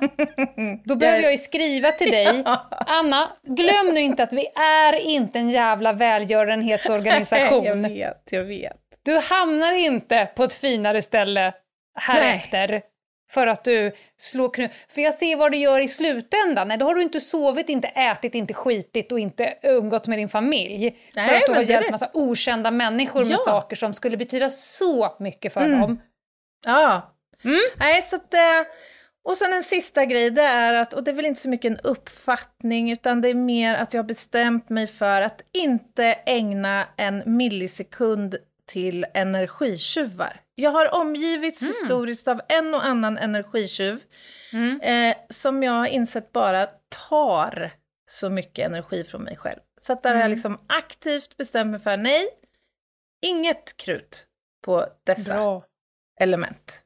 [0.85, 2.43] då behöver jag ju skriva till dig.
[2.69, 7.65] Anna, glöm nu inte att vi är inte en jävla välgörenhetsorganisation.
[7.65, 8.77] jag vet, jag vet.
[9.03, 11.53] Du hamnar inte på ett finare ställe
[11.99, 12.81] härefter
[13.31, 14.71] för att du slår knut.
[14.89, 16.67] För jag ser vad du gör i slutändan.
[16.67, 20.29] Nej, då har du inte sovit, inte ätit, inte skitit och inte umgåtts med din
[20.29, 20.97] familj.
[21.15, 21.91] Nej, för att du har hjälpt rätt.
[21.91, 23.37] massa okända människor med Ja.
[23.37, 25.81] saker som skulle betyda så mycket för Mm.
[25.81, 26.01] dem.
[26.65, 27.15] Ja.
[27.43, 27.59] Mm.
[27.79, 28.39] Nej, så att, eh,
[29.23, 31.71] och sen en sista grej, det är att, och det är väl inte så mycket
[31.71, 36.87] en uppfattning, utan det är mer att jag har bestämt mig för att inte ägna
[36.97, 38.35] en millisekund
[38.67, 40.41] till energitjuvar.
[40.55, 44.03] Jag har omgivits historiskt av en och annan energitjuv
[44.53, 44.81] Mm.
[44.81, 46.65] eh, som jag har insett bara
[47.09, 47.71] tar
[48.09, 49.59] så mycket energi från mig själv.
[49.81, 50.31] Så att där har jag Mm.
[50.35, 52.27] liksom aktivt bestämt mig för nej,
[53.21, 54.27] inget krut
[54.65, 55.63] på dessa Bra.
[56.19, 56.81] element.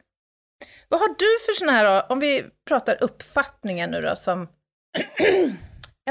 [0.88, 4.48] Vad har du för sådana här, om vi pratar uppfattningar nu då, som...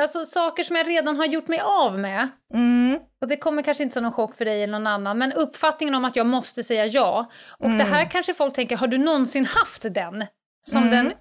[0.02, 2.28] Alltså saker som jag redan har gjort mig av med.
[2.54, 5.32] Mm, Och det kommer kanske inte som någon chock för dig eller någon annan, men
[5.32, 7.30] uppfattningen om att jag måste säga ja.
[7.58, 10.26] Och det här kanske folk tänker, har du någonsin haft den?
[10.66, 10.90] Som Mm.
[10.94, 11.12] den eh,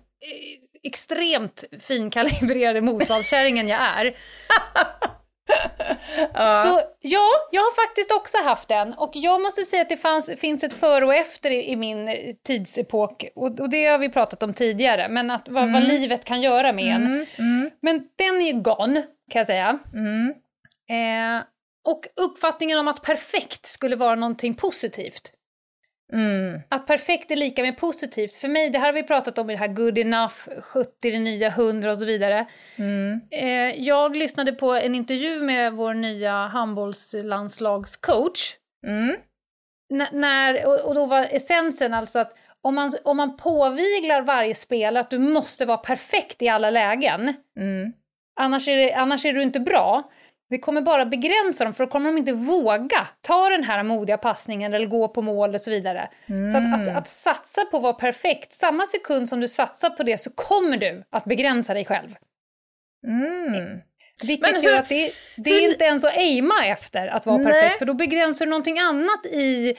[0.83, 4.15] extremt finkalibrerade motvallskärringen jag är.
[6.33, 6.63] ja.
[6.65, 8.93] Så ja, jag har faktiskt också haft den.
[8.93, 12.09] Och jag måste säga att det fanns, finns ett före och efter i, i min
[12.47, 13.25] tidsepok.
[13.35, 16.71] Och, och det har vi pratat om tidigare, men att, vad, vad livet kan göra
[16.73, 17.05] med en.
[17.05, 19.79] mm, mm, Men den är ju gone, kan jag säga.
[19.93, 20.33] mm,
[20.89, 21.43] Eh,
[21.85, 25.31] och uppfattningen om att perfekt skulle vara någonting positivt.
[26.13, 28.33] Mm, Att perfekt är lika med positivt.
[28.33, 31.19] För mig, det här har vi pratat om i det här good enough, 70 det
[31.19, 32.45] nya 100 och så vidare.
[32.75, 38.55] mm, Eh, jag lyssnade på en intervju med vår nya handbollslandslagscoach.
[38.87, 39.15] mm,
[40.11, 45.01] när, och, och då var essensen alltså att om man, om man påviglar varje spelare
[45.01, 47.93] att du måste vara perfekt i alla lägen, mm.
[48.39, 50.11] annars är, det, annars är du inte bra.
[50.49, 54.17] Det kommer bara begränsa dem för då kommer de inte våga ta den här modiga
[54.17, 56.09] passningen eller gå på mål och så vidare.
[56.51, 60.03] Så att, att, att satsa på att vara perfekt, samma sekund som du satsar på
[60.03, 62.15] det så kommer du att begränsa dig själv.
[63.07, 63.79] Mm.
[64.23, 67.25] Vilket Men gör hur- att det, det hur- är inte ens att aima efter att
[67.25, 67.45] vara Nej.
[67.53, 69.75] perfekt, för då begränsar du någonting annat i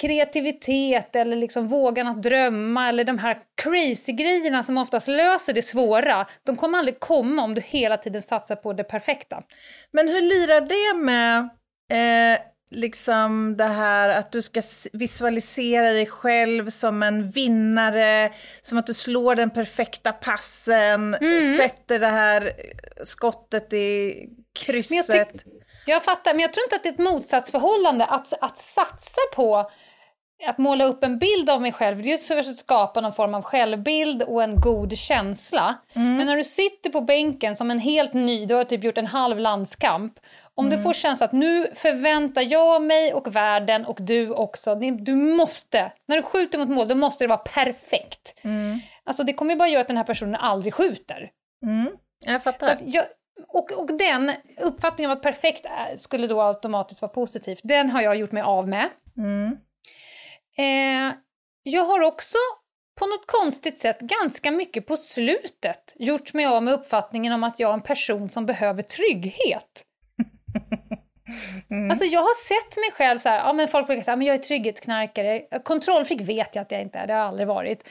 [0.00, 6.26] kreativitet eller liksom vågan att drömma eller de här crazy-grejerna som oftast löser det svåra.
[6.44, 9.42] De kommer aldrig komma om du hela tiden satsar på det perfekta.
[9.92, 11.38] Men hur lirar det med
[11.92, 18.32] eh, liksom det här att du ska visualisera dig själv som en vinnare,
[18.62, 21.56] som att du slår den perfekta passen, Mm.
[21.56, 22.52] sätter det här
[23.04, 24.14] skottet i
[24.58, 25.44] krysset.
[25.86, 29.70] Jag fattar, men jag tror inte att det är ett motsatsförhållande att, att satsa på
[30.46, 33.34] att måla upp en bild av mig själv, det är så att skapa någon form
[33.34, 35.74] av självbild och en god känsla.
[35.92, 39.06] Men när du sitter på bänken som en helt ny, du har typ gjort en
[39.06, 40.12] halv landskamp,
[40.54, 45.14] om du får känslan att nu förväntar jag mig och världen och du också, du
[45.14, 48.34] måste, när du skjuter mot mål, då måste det vara perfekt.
[49.04, 51.30] Alltså det kommer ju bara göra att den här personen aldrig skjuter.
[51.62, 51.92] Mm.
[52.26, 52.78] Jag fattar.
[52.84, 53.04] Jag,
[53.48, 58.02] och, och den uppfattningen av att perfekt är, skulle då automatiskt vara positivt, den har
[58.02, 58.88] jag gjort mig av med.
[59.16, 59.56] Mm.
[60.60, 61.14] Eh,
[61.62, 62.38] jag har också
[62.98, 67.60] på något konstigt sätt ganska mycket på slutet gjort mig av med uppfattningen om att
[67.60, 69.84] jag är en person som behöver trygghet.
[71.90, 74.34] Alltså jag har sett mig själv så här, ja men folk brukar säga, men jag
[74.34, 77.88] är trygghetsknarkare, kontrollfreak vet jag att jag inte är, det har jag aldrig varit.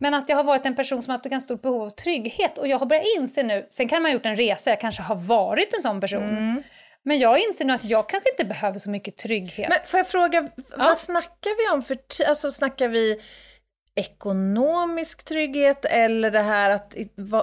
[0.00, 1.90] Men att jag har varit en person som har haft ett ganska stort behov av
[1.90, 4.80] trygghet och jag har börjat inse nu, sen kan man ha gjort en resa, jag
[4.80, 6.62] kanske har varit en sån person.
[7.06, 9.68] Men jag inser nu att jag kanske inte behöver så mycket trygghet.
[9.68, 13.20] Men får jag fråga, vad snackar vi om för Alltså snackar vi
[13.94, 16.94] ekonomisk trygghet eller det här att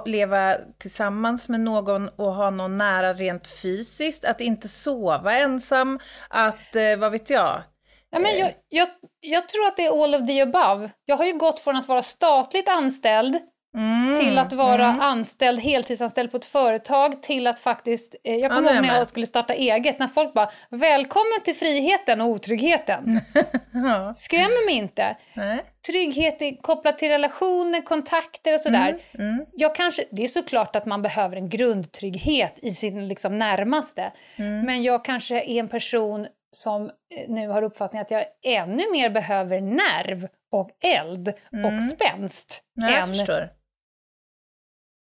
[0.06, 6.76] leva tillsammans med någon och ha någon nära rent fysiskt, att inte sova ensam, att,
[6.76, 7.62] eh, vad vet jag?
[8.10, 8.88] Ja, men jag, jag,
[9.20, 10.90] jag tror att det är all of the above.
[11.04, 13.38] Jag har ju gått från att vara statligt anställd
[13.74, 15.00] Mm, till att vara mm.
[15.00, 18.96] anställd, heltidsanställd på ett företag till att faktiskt, eh, jag Ja, kommer är ihåg när
[18.98, 23.20] jag skulle starta eget, när folk bara “välkommen till friheten och otryggheten”.
[23.72, 25.16] Ja, Skrämmer mig inte.
[25.34, 25.64] nej.
[25.90, 28.98] Trygghet är kopplat till relationer, kontakter och sådär.
[29.18, 34.12] Mm, Jag kanske, det är såklart att man behöver en grundtrygghet i sin liksom närmaste.
[34.36, 34.66] mm.
[34.66, 36.90] Men jag kanske är en person som eh,
[37.28, 41.74] nu har uppfattningen att jag ännu mer behöver nerv och eld Mm.
[41.74, 43.48] och spänst Ja, än, förstår.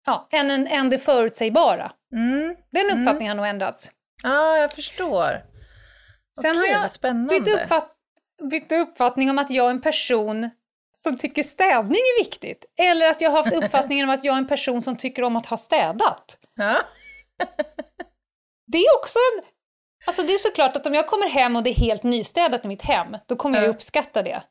[0.05, 1.91] Ja, än, än, än det förutsägbara.
[2.15, 2.55] Mm.
[2.71, 2.99] Den Mm.
[3.01, 3.91] uppfattningen har nog ändrats.
[4.23, 5.41] Ja, jag förstår.
[6.41, 7.39] Sen Okej, har jag spännande.
[7.39, 7.91] bytt, uppfatt,
[8.51, 10.49] bytt uppfattning om att jag är en person
[10.97, 12.65] som tycker städning är viktigt.
[12.77, 15.35] Eller att jag har haft uppfattningen om att jag är en person som tycker om
[15.35, 16.37] att ha städat.
[16.55, 16.75] Ja.
[18.67, 19.43] Det är också en...
[20.05, 22.67] Alltså det är såklart att om jag kommer hem och det är helt nystädat i
[22.67, 23.69] mitt hem, då kommer jag Ja.
[23.69, 24.43] uppskatta det.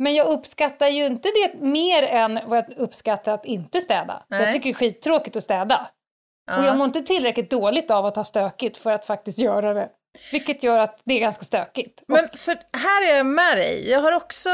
[0.00, 4.22] Men jag uppskattar ju inte det mer än vad jag uppskattar att inte städa.
[4.28, 5.88] Jag tycker det är skittråkigt att städa.
[6.46, 6.58] Ja.
[6.58, 9.88] Och jag mår inte tillräckligt dåligt av att ha stökigt för att faktiskt göra det.
[10.32, 12.02] Vilket gör att det är ganska stökigt.
[12.08, 13.90] Men för här är jag med dig.
[13.90, 14.48] Jag har också,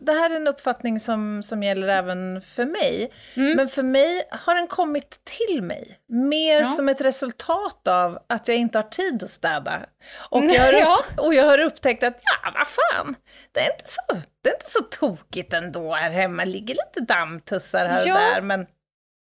[0.00, 3.12] det här är en uppfattning som, som gäller även för mig.
[3.36, 3.56] Mm.
[3.56, 5.98] Men för mig har den kommit till mig.
[6.08, 6.64] Mer Ja.
[6.64, 9.86] som ett resultat av att jag inte har tid att städa.
[10.30, 10.98] Och, jag, har ja.
[11.00, 13.16] upp, och jag har upptäckt att, ja vad fan,
[13.52, 16.44] det är inte så, det är inte så tokigt ändå här hemma.
[16.44, 18.14] Det ligger lite dammtussar här Ja.
[18.14, 18.66] och där, men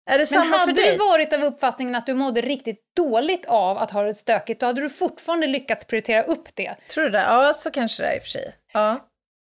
[0.06, 0.92] är det Men samma för hade dig?
[0.92, 4.66] du varit av uppfattningen att du mådde riktigt dåligt av att ha det stökigt, då
[4.66, 6.76] hade du fortfarande lyckats prioritera upp det.
[6.89, 7.22] Tror du det?
[7.22, 8.56] Ja, så kanske det är i och för sig.
[8.74, 8.92] Ja.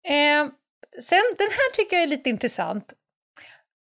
[0.07, 0.45] Eh,
[1.01, 2.93] sen, den här tycker jag är lite intressant.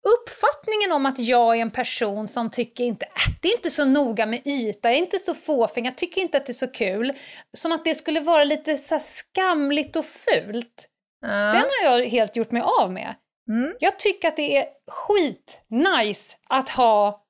[0.04, 3.84] Uppfattningen om att jag är en person som tycker inte, äh, det är inte så
[3.84, 6.68] noga med yta, jag är inte så fåfäng, jag tycker inte att det är så
[6.68, 7.12] kul.
[7.56, 10.88] Som att det skulle vara lite så skamligt och fult.
[11.20, 11.28] Ja.
[11.28, 13.14] Den har jag helt gjort mig av med.
[13.52, 13.74] Mm.
[13.80, 17.22] Jag tycker att det är skit nice att ha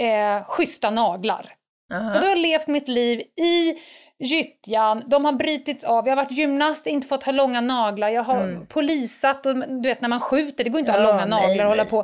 [0.00, 1.54] eh, schyssta naglar.
[1.94, 2.12] Aha.
[2.12, 3.74] För då har jag levt mitt liv i
[4.18, 8.22] gyttjan, de har brutits av, jag har varit gymnast, inte fått ha långa naglar, jag
[8.22, 8.66] har Mm.
[8.66, 11.48] polisat och du vet när man skjuter, det går inte att ha Ja, långa nej,
[11.48, 11.98] naglar och hålla på.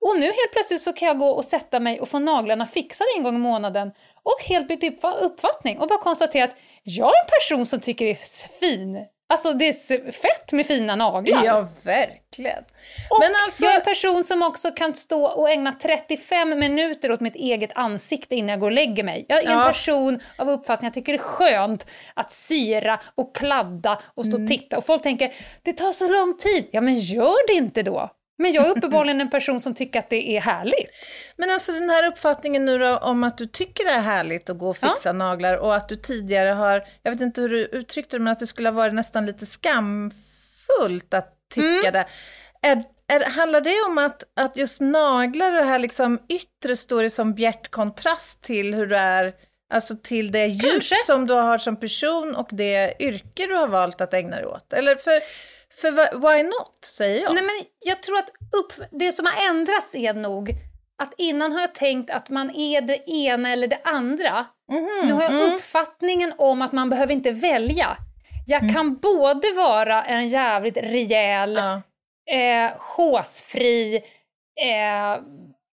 [0.00, 3.08] Och nu helt plötsligt så kan jag gå och sätta mig och få naglarna fixade
[3.16, 7.20] en gång i månaden och helt bytt uppfa- uppfattning och bara konstatera att jag är
[7.24, 9.06] en person som tycker det är fin.
[9.28, 11.44] Alltså det är fett med fina naglar.
[11.44, 12.64] Ja, verkligen.
[13.10, 17.12] Och Men alltså- jag är en person som också kan stå och ägna 35 minuter
[17.12, 19.26] åt mitt eget ansikte innan jag går och lägger mig.
[19.28, 19.64] Jag är en Ja.
[19.64, 24.48] person av uppfattning, jag tycker det är skönt att syra och kladda och stå och
[24.48, 24.78] titta.
[24.78, 26.68] Och folk tänker, det tar så lång tid.
[26.72, 28.10] Ja men gör det inte då.
[28.38, 30.90] Men jag är uppenbarligen en person som tycker att det är härligt.
[31.36, 34.58] Men alltså den här uppfattningen nu då om att du tycker det är härligt att
[34.58, 38.16] gå och fixa naglar och att du tidigare har, jag vet inte hur du uttryckte
[38.16, 41.92] det, men att det skulle ha varit nästan lite skamfullt att tycka Mm.
[41.92, 42.06] det.
[42.62, 47.04] Är, är, handlar det om att, att just naglar och det här liksom yttre står
[47.04, 49.34] i som bjärt kontrast till hur du är,
[49.74, 54.00] alltså till det djup som du har som person och det yrke du har valt
[54.00, 54.72] att ägna dig åt?
[54.72, 55.20] Eller för,
[55.80, 57.34] för why not, säger jag.
[57.34, 60.54] Nej, men jag tror att upp, det som har ändrats är nog
[61.02, 64.46] att innan har jag tänkt att man är det ena eller det andra.
[64.72, 65.54] Mhm, Nu har jag mm.
[65.54, 67.96] uppfattningen om att man behöver inte välja.
[68.46, 71.82] Jag kan både vara en jävligt rejäl, Ja.
[72.34, 73.96] eh, chosefri,
[74.60, 75.22] eh,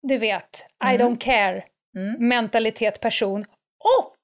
[0.07, 1.01] du vet, I Mm.
[1.07, 1.63] don't care
[1.95, 2.27] Mm.
[2.27, 3.45] mentalitet person
[3.99, 4.21] och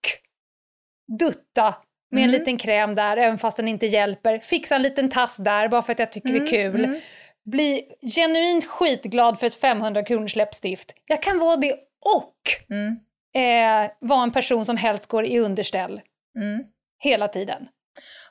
[1.20, 1.76] dutta
[2.14, 2.40] med en Mm.
[2.40, 4.40] liten kräm där, även fast den inte hjälper.
[4.40, 6.86] Fixa en liten tass där, bara för att jag tycker det är kul.
[6.86, 7.00] mm.
[7.46, 7.84] Bli
[8.16, 10.94] genuint skitglad för ett 500 kronors läppstift.
[11.06, 11.74] Jag kan vara det
[12.06, 12.36] och
[12.70, 13.00] Mm.
[13.86, 16.02] eh, vara en person som helst går i underställ
[16.38, 16.64] Mm.
[17.00, 17.68] hela tiden.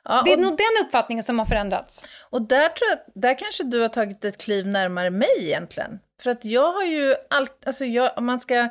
[0.03, 2.05] Ja, Det är och, nog den uppfattningen som har förändrats.
[2.29, 5.99] och där tror jag, där kanske du har tagit ett kliv närmare mig egentligen.
[6.23, 8.69] För att jag har ju allt, alltså jag, om man ska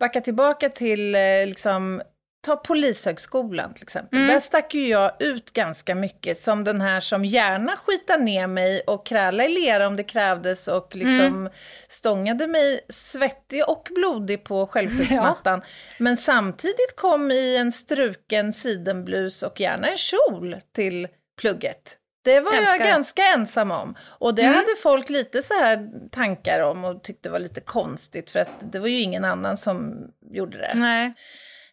[0.00, 2.02] backa tillbaka till eh, liksom,
[2.42, 4.18] ta polishögskolan till exempel.
[4.18, 4.30] Mm.
[4.32, 8.80] Där stack ju jag ut ganska mycket som den här som gärna skitar ner mig
[8.86, 11.52] och kräla i lera om det krävdes och liksom Mm.
[11.88, 15.62] stångade mig svettig och blodig på självskyddsmattan.
[15.98, 21.08] Men samtidigt kom i en struken sidenblus och gärna en kjol till
[21.40, 21.98] plugget.
[22.24, 23.94] Det var Älskar jag ganska ensam om.
[24.18, 24.54] Och det Mm.
[24.54, 28.78] hade folk lite så här tankar om och tyckte var lite konstigt för att det
[28.78, 29.94] var ju ingen annan som
[30.32, 30.72] gjorde det.
[30.74, 31.12] Nej.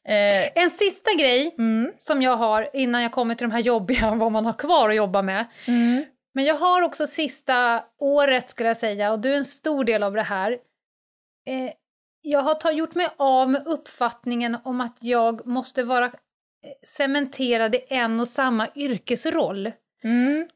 [0.08, 4.16] Eh, En sista grej mm, som jag har innan jag kommer till de här jobbiga,
[4.16, 5.46] vad man har kvar att jobba med.
[5.68, 9.84] mm, Men jag har också sista året, skulle jag säga, och du är en stor
[9.84, 10.52] del av det här.
[11.48, 11.72] Eh,
[12.22, 16.12] jag har ta, gjort mig av med uppfattningen om att jag måste vara eh,
[16.88, 19.72] cementerad i en och samma yrkesroll.
[20.04, 20.48] Mm.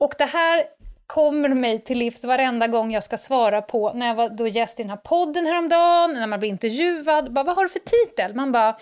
[0.00, 0.64] Och det här
[1.08, 4.80] kommer mig till livs varenda gång jag ska svara på, när jag var då gäst
[4.80, 8.34] i den här podden häromdagen, när man blir intervjuad, bara, vad har du för titel?
[8.34, 8.72] Man bara,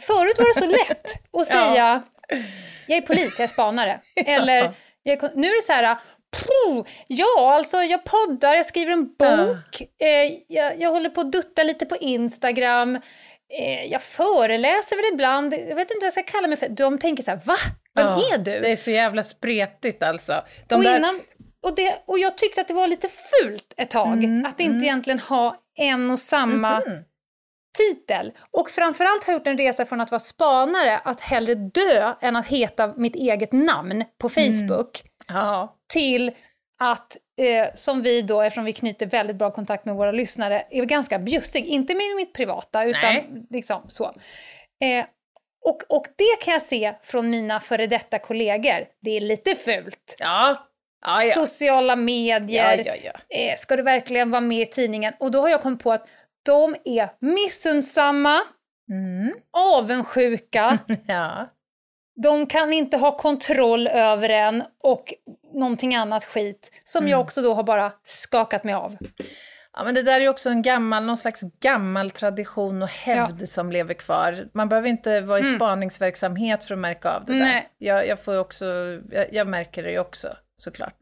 [0.00, 2.02] förut var det så lätt att säga,
[2.86, 4.00] jag är polis, jag är spanare.
[4.26, 4.62] Eller,
[5.04, 5.96] är, nu är det så här,
[6.36, 11.32] "Puh, ja, alltså jag poddar, jag skriver en bok, eh, jag, jag håller på att
[11.32, 12.96] dutta lite på Instagram,
[13.58, 16.68] eh, jag föreläser väl ibland, jag vet inte vad jag ska kalla mig för.
[16.68, 17.56] De tänker så här, va?
[17.98, 18.60] Vem Ja, är du?
[18.60, 20.42] Det är så jävla spretigt alltså.
[20.68, 21.20] De och, där- innan,
[21.62, 24.72] och, det, och jag tyckte att det var lite fult ett tag, Mm, att inte
[24.72, 24.82] mm.
[24.84, 27.04] egentligen ha en och samma Mhm.
[27.78, 28.32] titel.
[28.50, 32.36] Och framförallt har jag gjort en resa från att vara spanare, att hellre dö än
[32.36, 35.76] att heta mitt eget namn på Facebook, Ja.
[35.92, 36.30] till
[36.80, 40.84] att, eh, som vi då, eftersom vi knyter väldigt bra kontakt med våra lyssnare, är
[40.84, 41.64] ganska bjussig.
[41.66, 43.28] Inte med mitt privata, utan Nej.
[43.50, 44.04] liksom så.
[44.84, 45.04] Eh,
[45.68, 48.86] och, och det kan jag se från mina före detta kollegor.
[49.00, 50.16] Det är lite fult.
[50.18, 50.56] Ja.
[51.06, 51.34] Ja, ja.
[51.34, 52.94] Sociala medier, ja,
[53.28, 53.36] ja.
[53.36, 55.14] eh, ska du verkligen vara med i tidningen?
[55.20, 56.08] Och då har jag kommit på att
[56.46, 58.40] de är missunnsamma,
[58.90, 59.32] Mm.
[59.52, 61.46] avundsjuka, ja.
[62.22, 65.14] de kan inte ha kontroll över en och
[65.54, 67.10] någonting annat skit som Mm.
[67.10, 68.96] jag också då har bara skakat mig av.
[69.76, 73.48] Ja, men det där är ju också en gammal, någon slags gammal tradition och hävd
[73.48, 74.48] som lever kvar.
[74.54, 75.56] Man behöver inte vara i Mm.
[75.58, 77.40] spaningsverksamhet för att märka av det där.
[77.40, 77.68] Nej.
[77.78, 78.64] Jag, jag, får också,
[79.10, 80.94] jag, jag märker det ju också, såklart.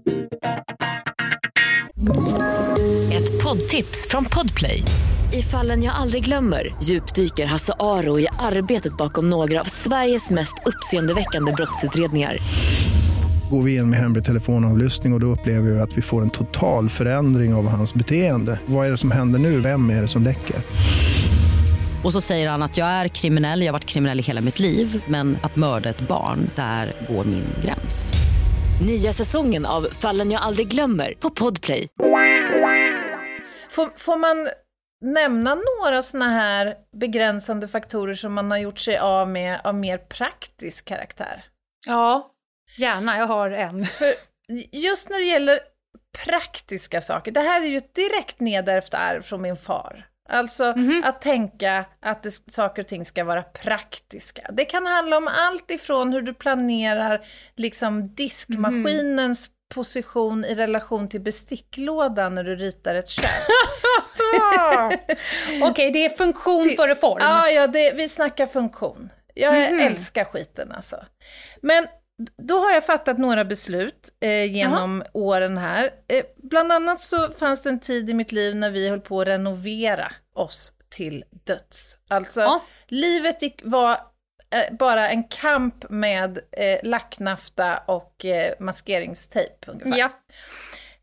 [3.12, 4.83] Ett poddtips från Podplay.
[5.33, 10.55] I fallen jag aldrig glömmer djupdyker Hasse Aro i arbetet bakom några av Sveriges mest
[10.67, 12.39] uppseendeväckande brottsutredningar.
[13.51, 16.30] Går vi in med hemlig telefonavlyssning och, och då upplever vi att vi får en
[16.30, 18.61] total förändring av hans beteende.
[18.66, 19.61] Vad är det som händer nu?
[19.61, 20.57] Vem är det som läcker?
[22.05, 24.59] Och så säger han att jag är kriminell, jag har varit kriminell i hela mitt
[24.59, 28.12] liv men att mörda ett barn, där går min gräns.
[28.86, 31.88] Nya säsongen av Fallen jag aldrig glömmer på Podplay.
[33.70, 34.49] Får, får man
[35.05, 39.99] nämna några såna här begränsande faktorer som man har gjort sig av med av mer
[39.99, 41.44] praktisk karaktär?
[41.86, 42.32] Ja,
[42.77, 43.18] gärna.
[43.18, 43.87] Jag har en.
[43.87, 44.14] För
[44.72, 45.59] just när det gäller
[46.24, 50.07] praktiska saker, det här är ju ett direkt nedärvt arv från min far.
[50.29, 51.03] Alltså Mhm.
[51.07, 54.43] att tänka att det, saker och ting ska vara praktiska.
[54.53, 57.24] Det kan handla om allt ifrån hur du planerar
[57.57, 63.27] liksom diskmaskinens position i relation till besticklådan när du ritar ett kök.
[65.62, 67.18] Okej, det är funktion Till- före form.
[67.20, 69.11] Ja, ja det, vi snackar funktion.
[69.35, 69.81] Jag Mhm.
[69.81, 71.05] älskar skiten alltså.
[71.62, 71.87] Men
[72.43, 75.91] då har jag fattat några beslut eh, genom åren här.
[76.09, 79.21] Eh, bland annat så fanns det en tid i mitt liv när vi höll på
[79.21, 81.99] att renovera oss till döds.
[82.09, 82.62] Alltså, Ja.
[82.89, 83.91] livet gick, var
[84.51, 89.99] eh, bara en kamp med eh, lacknafta och eh, maskeringstejp ungefär.
[89.99, 90.11] Ja.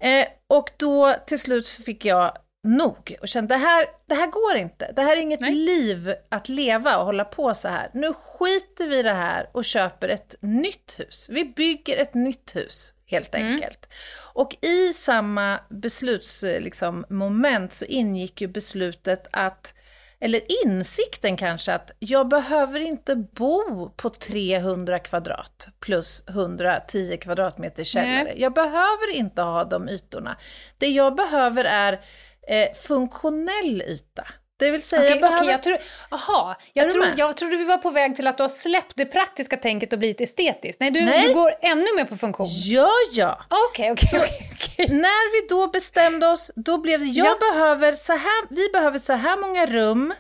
[0.08, 4.28] Eh, och då till slut så fick jag nog och kände det här, det här
[4.28, 4.92] går inte.
[4.96, 5.56] Det här är inget Nej.
[5.56, 7.90] liv att leva och hålla på så här.
[7.94, 11.28] Nu skiter vi i det här och köper ett nytt hus.
[11.30, 13.54] Vi bygger ett nytt hus helt Mm.
[13.54, 13.94] enkelt.
[14.34, 19.74] Och i samma beslutsmoment liksom, moment så ingick ju beslutet att
[20.20, 28.24] eller insikten kanske att jag behöver inte bo på 300 kvadrat plus 110 kvadratmeter källare.
[28.24, 28.34] Nej.
[28.38, 30.38] Jag behöver inte ha de ytorna.
[30.78, 32.02] Det jag behöver är
[32.48, 34.28] eh, funktionell yta.
[34.60, 35.42] Det vill säga, Okej, jag behöver...
[35.42, 35.78] okej, jag tror,
[36.10, 37.14] aha, jag, med?
[37.18, 40.00] jag trodde vi var på väg till att du har släppt det praktiska tänket och
[40.00, 40.80] blivit estetiskt.
[40.80, 41.28] Nej, du, Nej.
[41.28, 42.48] du går ännu mer på funktion.
[42.50, 43.42] Ja, ja.
[43.70, 44.88] Okej, okej, okej, okej.
[44.90, 47.38] När vi då bestämde oss, då blev det, jag Ja.
[47.54, 50.14] behöver så här, vi behöver så här många rum,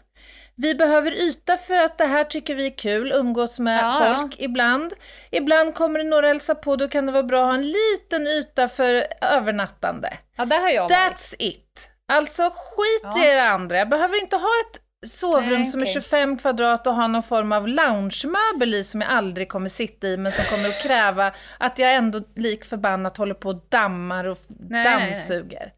[0.56, 4.36] vi behöver yta för att det här tycker vi är kul, umgås med Ja, folk
[4.40, 4.94] ibland.
[5.32, 8.28] Ibland kommer det några hälsa på, då kan det vara bra att ha en liten
[8.28, 10.18] yta för övernattande.
[10.38, 10.92] Ja, där har jag varit.
[10.98, 11.90] That's it.
[12.14, 13.34] Alltså skit i Ja.
[13.34, 15.94] det andra, jag behöver inte ha ett sovrum Nej, som är okej.
[15.94, 20.18] 25 kvadrat och ha någon form av loungemöbel i som jag aldrig kommer sitta i
[20.18, 24.38] men som kommer att kräva att jag ändå lik förbannat håller på och dammar och
[24.48, 24.84] nej, nej.
[24.84, 25.74] dammsuger.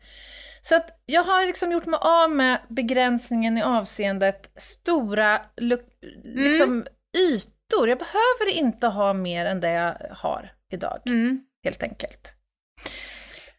[0.61, 5.83] Så att jag har liksom gjort mig av med begränsningen i avseendet stora lu-
[6.23, 6.86] liksom,
[7.17, 7.89] ytor.
[7.89, 11.39] Jag behöver inte ha mer än det jag har idag, Mm.
[11.63, 12.34] helt enkelt.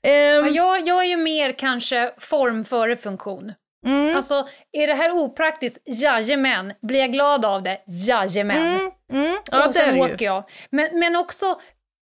[0.06, 3.52] Ja, Ehm, jag, jag är ju mer kanske form före funktion.
[3.86, 4.16] mm.
[4.16, 5.78] Alltså, är det här opraktiskt?
[5.84, 6.72] Jajamän.
[6.82, 7.80] Blir jag glad av det?
[7.86, 8.56] Jajamän.
[8.76, 9.38] Mm, mm.
[9.50, 10.44] Ja, och sen åker jag.
[10.70, 11.60] Men, men också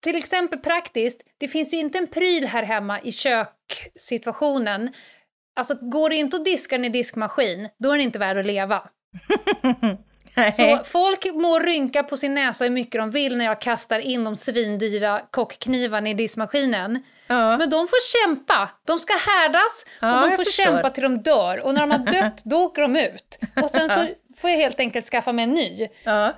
[0.04, 4.94] till exempel praktiskt, det finns ju inte en pryl här hemma i köksituationen.
[5.60, 8.46] Alltså går det inte att diska den i diskmaskin, då är den inte värd att
[8.46, 8.90] leva.
[10.54, 14.24] Så folk må rynka på sin näsa hur mycket de vill när jag kastar in
[14.24, 17.04] de svindyra kockknivarna i diskmaskinen.
[17.30, 17.58] Ja.
[17.58, 18.70] Men de får kämpa.
[18.88, 20.64] De ska härdas Ja, och de får förstår.
[20.64, 21.60] kämpa till de dör.
[21.66, 23.40] Och när de har dött, då åker de ut.
[23.64, 24.08] Och sen så
[24.42, 25.88] får jag helt enkelt skaffa mig en ny.
[26.04, 26.34] Ja.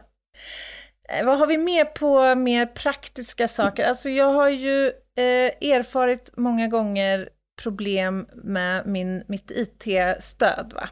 [1.10, 3.86] Eh, Vad har vi mer på mer praktiska saker?
[3.88, 4.86] Alltså jag har ju
[5.18, 7.30] eh, erfarit många gånger
[7.62, 10.74] problem med min, mitt IT-stöd.
[10.76, 10.90] Va?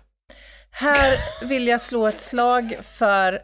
[0.72, 3.42] Här vill jag slå ett slag för...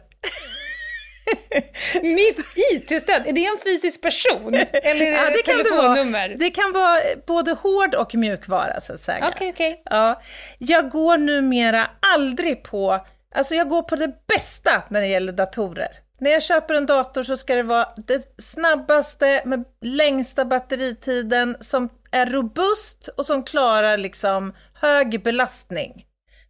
[2.02, 4.54] Mitt IT-stöd, är det en fysisk person?
[4.54, 5.82] Eller är det Ja, det ett kan det vara.
[5.82, 6.34] telefonnummer?
[6.38, 9.32] Det kan vara både hård och mjukvara så att säga.
[9.34, 9.82] Okej, okej.
[9.84, 10.20] Ja,
[10.58, 13.04] jag går numera aldrig på,
[13.34, 15.88] alltså jag går på det bästa när det gäller datorer.
[16.20, 21.88] När jag köper en dator så ska det vara det snabbaste med längsta batteritiden som
[22.10, 26.05] är robust och som klarar liksom hög belastning.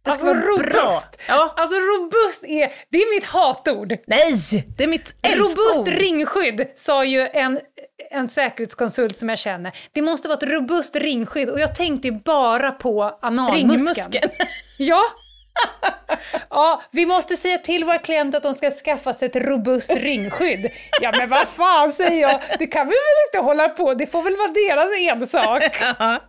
[0.07, 0.81] Det ska Alltså, vara bra.
[0.83, 1.17] robust.
[1.27, 1.53] Ja.
[1.57, 3.93] Alltså robust är, det är mitt hatord.
[4.07, 4.33] Nej,
[4.77, 5.57] det är mitt älskord.
[5.57, 7.59] Robust ringskydd, sa ju en,
[8.11, 9.71] en säkerhetskonsult som jag känner.
[9.91, 13.69] Det måste vara ett robust ringskydd och jag tänkte ju bara på analmuskeln.
[13.71, 14.31] Ringmuskeln.
[14.79, 15.01] Ja.
[16.49, 20.71] Ja, vi måste säga till våra klienter att de ska skaffa sig ett robust ringskydd.
[21.01, 22.41] Ja, men vad fan säger jag?
[22.59, 25.77] Det kan vi väl inte hålla på, det får väl vara deras ensak.
[25.99, 26.19] Ja.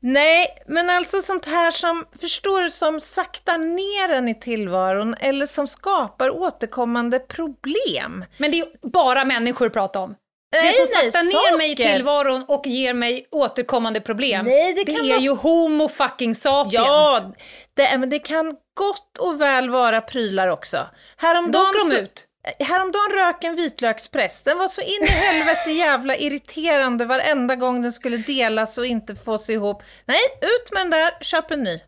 [0.00, 5.46] Nej, men alltså sånt här som, förstår du, som saktar ner en i tillvaron eller
[5.46, 8.24] som skapar återkommande problem.
[8.38, 10.14] Men det är bara människor pratar om.
[10.52, 14.74] Det Nej, som nej, saktar ner mig i tillvaron och ger mig återkommande problem, Nej,
[14.74, 16.74] det kan är vara ju homo fucking sapiens.
[16.74, 17.32] Ja,
[17.74, 20.76] det, men det kan gott och väl vara prylar också.
[20.76, 22.26] Då Häromdagen, åker de ut.
[22.44, 24.42] Eh, häromdagen rök en vitlökspress.
[24.42, 29.16] Den var så in i helvete jävla irriterande varenda gång den skulle delas och inte
[29.16, 29.82] fås ihop.
[30.04, 31.80] Nej, ut med den där, köp en ny.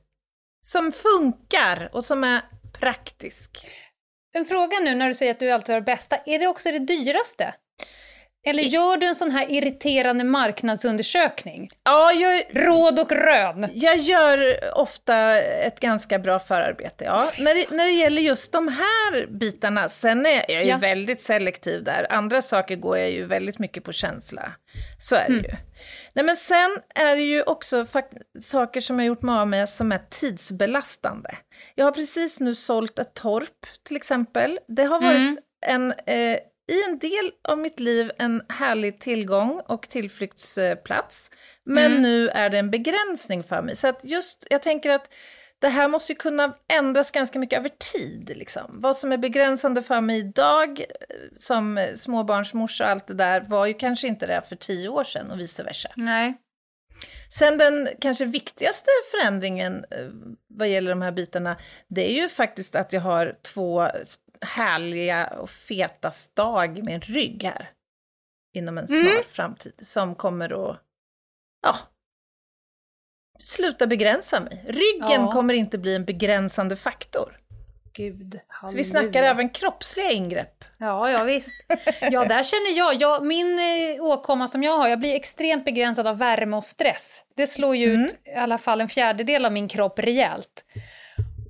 [0.63, 2.41] Som funkar och som är
[2.81, 3.69] praktisk.
[4.35, 6.71] En fråga nu när du säger att du alltid har det bästa, är det också
[6.71, 7.55] det dyraste?
[8.47, 11.69] Eller gör du en sån här irriterande marknadsundersökning?
[11.85, 13.69] Ja, jag, Råd och rön.
[13.75, 17.31] Jag gör ofta ett ganska bra förarbete, ja.
[17.39, 20.77] När det, när det gäller just de här bitarna, sen är jag ju Ja.
[20.77, 22.07] väldigt selektiv där.
[22.13, 24.53] Andra saker går jag ju väldigt mycket på känsla.
[24.99, 25.45] Så är det Mm.
[25.45, 25.51] ju.
[26.13, 27.87] Nej men sen är det ju också
[28.41, 31.31] saker som jag gjort mig av med som är tidsbelastande.
[31.75, 34.59] Jag har precis nu sålt ett torp till exempel.
[34.69, 35.37] Det har varit Mm.
[35.67, 36.39] en, eh,
[36.69, 41.31] i en del av mitt liv en härlig tillgång och tillflyktsplats.
[41.65, 42.03] Men Mm.
[42.03, 43.77] nu är det en begränsning för mig.
[43.77, 45.11] Så att just, jag tänker att
[45.59, 48.33] det här måste ju kunna ändras ganska mycket över tid.
[48.37, 48.63] Liksom.
[48.81, 50.87] Vad som är begränsande för mig idag eh,
[51.39, 55.31] som småbarnsmorsa och allt det där var ju kanske inte det för tio år sedan
[55.31, 55.89] och vice versa.
[55.97, 56.35] Nej.
[57.31, 60.07] Sen den kanske viktigaste förändringen eh,
[60.49, 61.57] vad gäller de här bitarna,
[61.89, 63.89] det är ju faktiskt att jag har två
[64.41, 67.71] härliga och feta stag med en rygg här.
[68.55, 69.23] Inom en snar Mm.
[69.29, 70.79] framtid som kommer att,
[71.63, 71.77] ja,
[73.41, 74.65] sluta begränsa mig.
[74.69, 75.33] Ryggen Ja.
[75.33, 77.37] kommer inte bli en begränsande faktor.
[77.93, 80.65] Gud, Så vi snackar även kroppsliga ingrepp.
[80.79, 81.49] Ja, ja visst.
[82.01, 86.07] Ja, där känner jag, jag min eh, åkomma som jag har, jag blir extremt begränsad
[86.07, 87.25] av värme och stress.
[87.37, 88.05] Det slår ju Mm.
[88.05, 90.65] ut i alla fall en fjärdedel av min kropp rejält.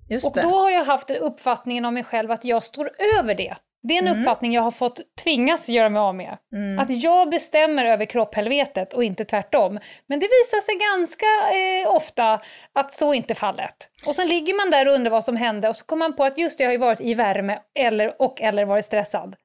[0.09, 0.43] Just Och det.
[0.43, 3.57] då har jag haft uppfattningen om mig själv att jag står över det.
[3.83, 4.21] Det är en Mm.
[4.21, 6.39] uppfattning jag har fått tvingas göra mig av med.
[6.53, 6.79] Mm.
[6.79, 9.73] Att jag bestämmer över kropphelvetet och inte tvärtom.
[10.09, 11.27] Men det visar sig ganska
[11.59, 12.41] eh, ofta
[12.75, 13.75] att så inte är fallet.
[14.07, 16.25] Och sen ligger man där och undrar vad som hände och så kommer man på
[16.25, 19.37] att just det, jag har ju varit i värme eller, och eller varit stressad.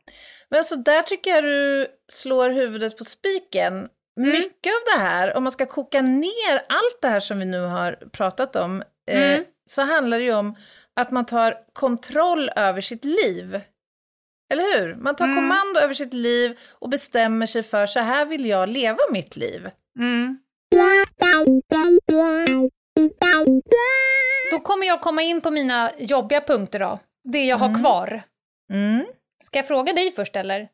[0.50, 3.88] Men alltså där tycker jag du slår huvudet på spiken.
[4.20, 7.62] Mycket av det här, om man ska koka ner allt det här som vi nu
[7.62, 9.46] har pratat om, eh, Mm.
[9.72, 10.56] Så handlar det ju om
[10.94, 13.62] att man tar kontroll över sitt liv.
[14.54, 14.96] Eller hur?
[14.96, 15.38] Man tar Mm.
[15.38, 19.70] kommando över sitt liv och bestämmer sig för så här vill jag leva mitt liv.
[24.52, 27.00] Då kommer jag komma in på mina jobbiga punkter då.
[27.24, 27.82] Det jag har Mm.
[27.82, 28.24] kvar.
[28.74, 29.06] Mm.
[29.44, 30.68] Ska jag fråga dig först eller?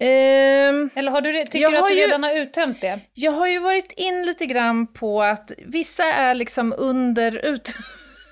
[0.00, 3.00] Ehm, Eller har du, tycker du att du ju- redan har uttömt det?
[3.14, 7.74] Jag har ju varit in lite grann på att vissa är liksom under ut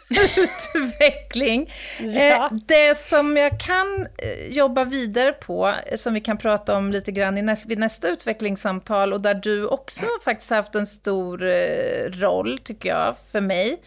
[0.38, 1.70] utveckling.
[2.00, 2.46] Ja.
[2.46, 6.92] Eh, det som jag kan eh, jobba vidare på, eh, som vi kan prata om
[6.92, 11.42] lite grann i näst, vid nästa utvecklingssamtal och där du också faktiskt haft en stor
[11.42, 13.82] eh, roll, tycker jag, för mig.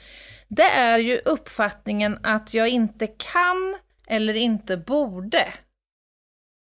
[0.47, 3.75] Det är ju uppfattningen att jag inte kan
[4.07, 5.47] eller inte borde.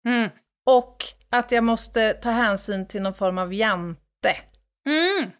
[0.06, 0.28] Mm.
[0.66, 0.96] Och
[1.30, 4.36] att jag måste ta hänsyn till någon form av jante.
[4.88, 5.30] Mm.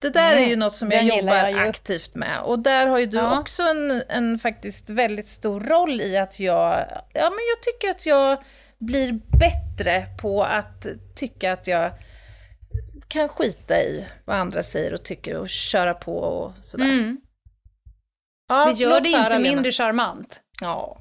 [0.00, 2.40] Det där är Mm, ju något som jag den jobbar jag aktivt med.
[2.42, 3.40] Och där har ju du Ja.
[3.40, 8.06] också en, en faktiskt väldigt stor roll i att jag, ja men jag tycker att
[8.06, 8.42] jag
[8.78, 11.90] blir bättre på att tycka att jag
[13.08, 16.84] kan skita i vad andra säger och tycker och köra på och sådär.
[16.84, 17.20] Mm.
[18.48, 20.40] Ja, Det gör det inte mindre charmant.
[20.60, 20.98] Ja.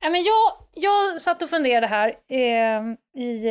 [0.00, 2.82] Ja, men jag, jag satt och funderade här eh,
[3.22, 3.48] i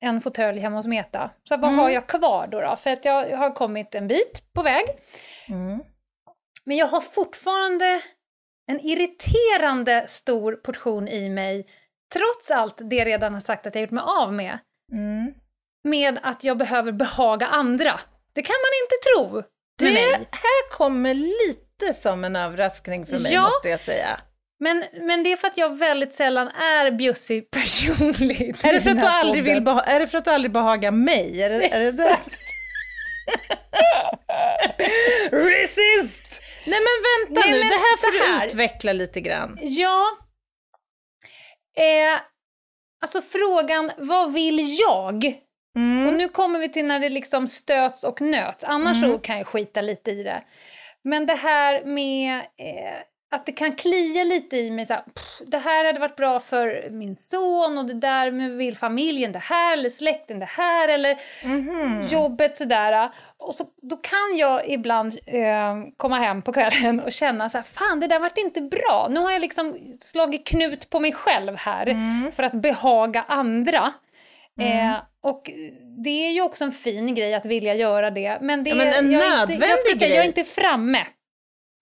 [0.00, 1.30] en fåtölj hemma hos Meta.
[1.48, 1.78] Så vad Mm.
[1.78, 2.76] har jag kvar då, då?
[2.76, 4.84] För att jag har kommit en bit på väg.
[5.48, 5.82] Mm.
[6.64, 8.02] Men jag har fortfarande
[8.66, 11.66] en irriterande stor portion i mig,
[12.14, 14.58] trots allt det jag redan har sagt att jag gjort mig av med,
[14.92, 15.34] Mm.
[15.84, 18.00] med att jag behöver behaga andra.
[18.32, 18.94] Det kan man inte
[19.36, 19.42] tro
[19.78, 20.28] Det mig.
[20.30, 23.42] här kommer lite som en överraskning för mig Ja.
[23.42, 24.20] måste jag säga.
[24.62, 28.64] Men, men det är för att jag väldigt sällan är bjussig personligt.
[28.64, 30.90] Är det, för att du aldrig vill beha- är det för att du aldrig behagar
[30.90, 31.42] mig?
[31.42, 31.88] Är det, är det?
[31.88, 32.28] Exakt.
[35.30, 36.42] Resist!
[36.66, 38.40] Nej men vänta Nej, nu, men det här får här.
[38.40, 39.58] du utveckla lite grann.
[39.60, 40.06] Ja.
[41.76, 42.20] Eh,
[43.02, 45.24] alltså frågan, vad vill jag?
[45.76, 46.06] Mm.
[46.06, 48.64] Och nu kommer vi till när det liksom stöts och nöts.
[48.64, 49.12] Annars Mm.
[49.12, 50.42] så kan jag skita lite i det.
[51.04, 52.98] Men det här med eh,
[53.32, 56.40] att det kan klia lite i mig så här, pff, det här hade varit bra
[56.40, 60.88] för min son och det där med vill familjen det här eller släkten det här
[60.88, 62.02] eller Mhm.
[62.10, 63.08] jobbet sådär.
[63.36, 67.62] Och så, då kan jag ibland eh, komma hem på kvällen och känna så här,
[67.72, 69.06] fan det där vart inte bra.
[69.10, 72.32] Nu har jag liksom slagit knut på mig själv här Mm.
[72.36, 73.92] för att behaga andra.
[74.60, 74.90] Mm.
[74.90, 75.50] Eh, och
[76.04, 78.38] det är ju också en fin grej att vilja göra det.
[78.40, 80.14] Men det Ja, men en jag är inte, jag, nödvändig ska grej.
[80.14, 81.06] jag är inte framme.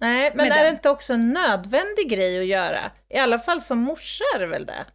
[0.01, 0.75] Nej, men är det den.
[0.75, 2.91] inte också en nödvändig grej att göra?
[3.09, 4.87] I alla fall som morsa är det väl det?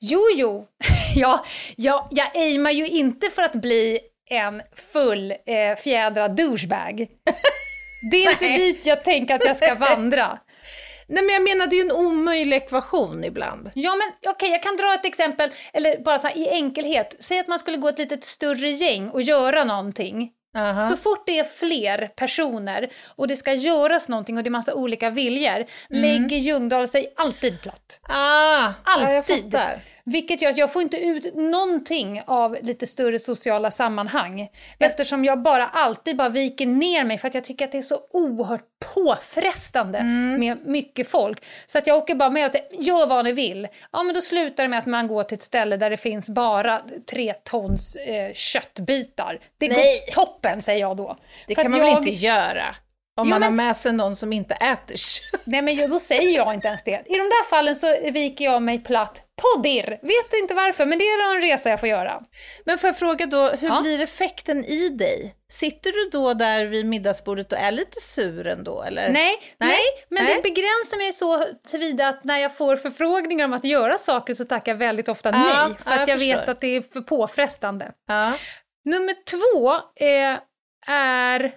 [0.00, 0.66] Jo, jo.
[1.14, 1.44] ja,
[1.76, 7.06] ja, jag aimar ju inte för att bli en full eh, fjädrad douchebag.
[8.10, 10.38] Det är inte dit jag tänker att jag ska vandra.
[11.08, 13.70] Nej men jag menar det är ju en omöjlig ekvation ibland.
[13.74, 17.16] Ja, men okej, jag kan dra ett exempel, eller bara så här i enkelhet.
[17.18, 20.30] Säg att man skulle gå ett litet större gäng och göra någonting.
[20.54, 20.82] Aha.
[20.90, 24.74] Så fort det är fler personer och det ska göras någonting och det är massa
[24.74, 28.00] olika viljor, lägger Ljungdahl sig alltid platt.
[28.08, 29.52] ah, Ja, jag Alltid.
[29.52, 29.80] fattar.
[30.06, 34.48] Vilket gör att jag får inte ut någonting av lite större sociala sammanhang.
[34.78, 37.82] Eftersom jag bara alltid bara viker ner mig för att jag tycker att det är
[37.82, 40.02] så oerhört påfrestande
[40.38, 41.44] med mycket folk.
[41.66, 43.68] Så att jag åker bara med och säger, gör vad ni vill.
[43.92, 46.28] Ja men då slutar det med att man går till ett ställe där det finns
[46.30, 49.40] bara tre tons eh, köttbitar.
[49.58, 49.76] Det Nej.
[49.76, 51.16] går toppen säger jag då.
[51.48, 52.74] Det För kan man jag- väl inte göra?
[53.16, 55.40] Om Jo, man har men- med sig någon som inte äter kött.
[55.44, 56.90] Nej men då säger jag inte ens det.
[57.06, 59.90] I de där fallen så viker jag mig platt på dirr.
[60.02, 62.20] Vet inte varför men det är en resa jag får göra.
[62.64, 63.80] Men får jag fråga då, hur Ja.
[63.82, 65.34] blir effekten i dig?
[65.52, 69.08] Sitter du då där vid middagsbordet och är lite sur ändå eller?
[69.10, 69.78] Nej, nej,
[70.10, 70.36] men nej.
[70.36, 74.44] det begränsar mig så tillvida att när jag får förfrågningar om att göra saker så
[74.44, 75.76] tackar jag väldigt ofta Ja, nej.
[75.84, 76.52] För ja, att jag jag vet förstår.
[76.52, 77.92] att det är för påfrestande.
[78.84, 79.74] Nummer två
[80.06, 80.38] eh,
[80.94, 81.52] är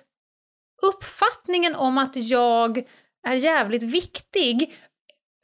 [0.82, 2.84] uppfattningen om att jag
[3.28, 4.76] är jävligt viktig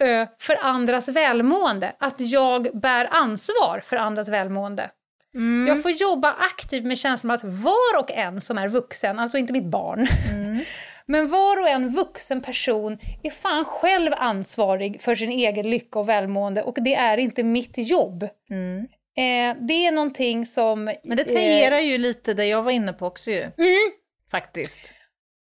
[0.03, 1.95] eh, för andras välmående.
[1.99, 4.91] Att jag bär ansvar för andras välmående.
[5.35, 5.67] Mm.
[5.67, 9.53] Jag får jobba aktivt med känslan att var och en som är vuxen, alltså inte
[9.53, 10.59] mitt barn, Mm.
[11.05, 16.09] men var och en vuxen person är fan själv ansvarig för sin egen lycka och
[16.09, 18.27] välmående och det är inte mitt jobb.
[18.49, 18.87] Mm.
[19.17, 20.83] Eh, det är någonting som...
[20.83, 23.91] Men det eh, tangerar ju lite det jag var inne på också ju, mm,
[24.31, 24.93] faktiskt.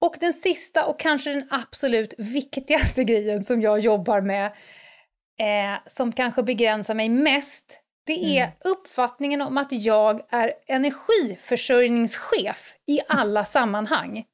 [0.04, 4.46] Och den sista och kanske den absolut viktigaste grejen som jag jobbar med,
[5.40, 13.00] eh, som kanske begränsar mig mest, det är uppfattningen om att jag är energiförsörjningschef i
[13.08, 14.26] alla sammanhang.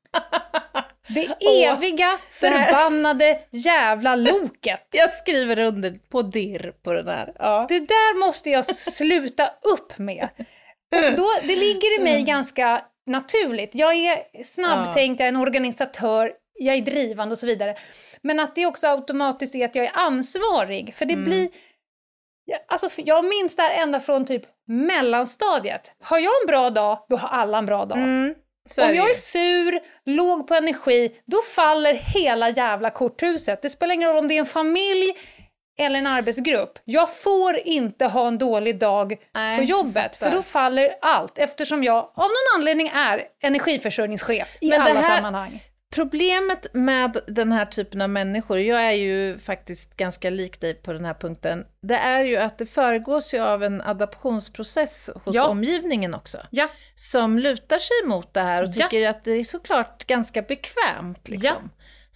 [1.07, 1.27] Det
[1.65, 4.87] eviga, förbannade jävla loket.
[4.91, 7.33] Jag skriver under på dirr på den här.
[7.39, 7.65] Ja.
[7.69, 10.29] Det där måste jag sluta upp med.
[10.95, 13.75] Och då, det ligger i mig ganska naturligt.
[13.75, 17.75] Jag är snabbtänkt, jag är en organisatör, jag är drivande och så vidare.
[18.21, 20.95] Men att det också automatiskt är att jag är ansvarig.
[20.95, 21.25] För det Mm.
[21.25, 21.49] blir...
[22.67, 25.91] Alltså, jag minns det här ända från typ mellanstadiet.
[26.03, 27.97] Har jag en bra dag, då har alla en bra dag.
[27.97, 28.35] Mm,
[28.89, 33.61] Om jag är sur, låg på energi, då faller hela jävla korthuset.
[33.61, 35.13] Det spelar ingen roll om det är en familj
[35.79, 36.79] eller en arbetsgrupp.
[36.85, 41.83] Jag får inte ha en dålig dag Nej, på jobbet, för då faller allt eftersom
[41.83, 45.63] jag av någon anledning är energiförsörjningschef i Men alla här- sammanhang.
[45.95, 50.93] Problemet med den här typen av människor, jag är ju faktiskt ganska lik dig på
[50.93, 55.47] den här punkten, det är ju att det föregås ju av en adaptionsprocess hos Ja.
[55.47, 56.37] omgivningen också.
[56.49, 56.69] Ja.
[56.95, 58.87] Som lutar sig mot det här och Ja.
[58.89, 61.29] tycker att det är såklart ganska bekvämt.
[61.29, 61.69] Liksom.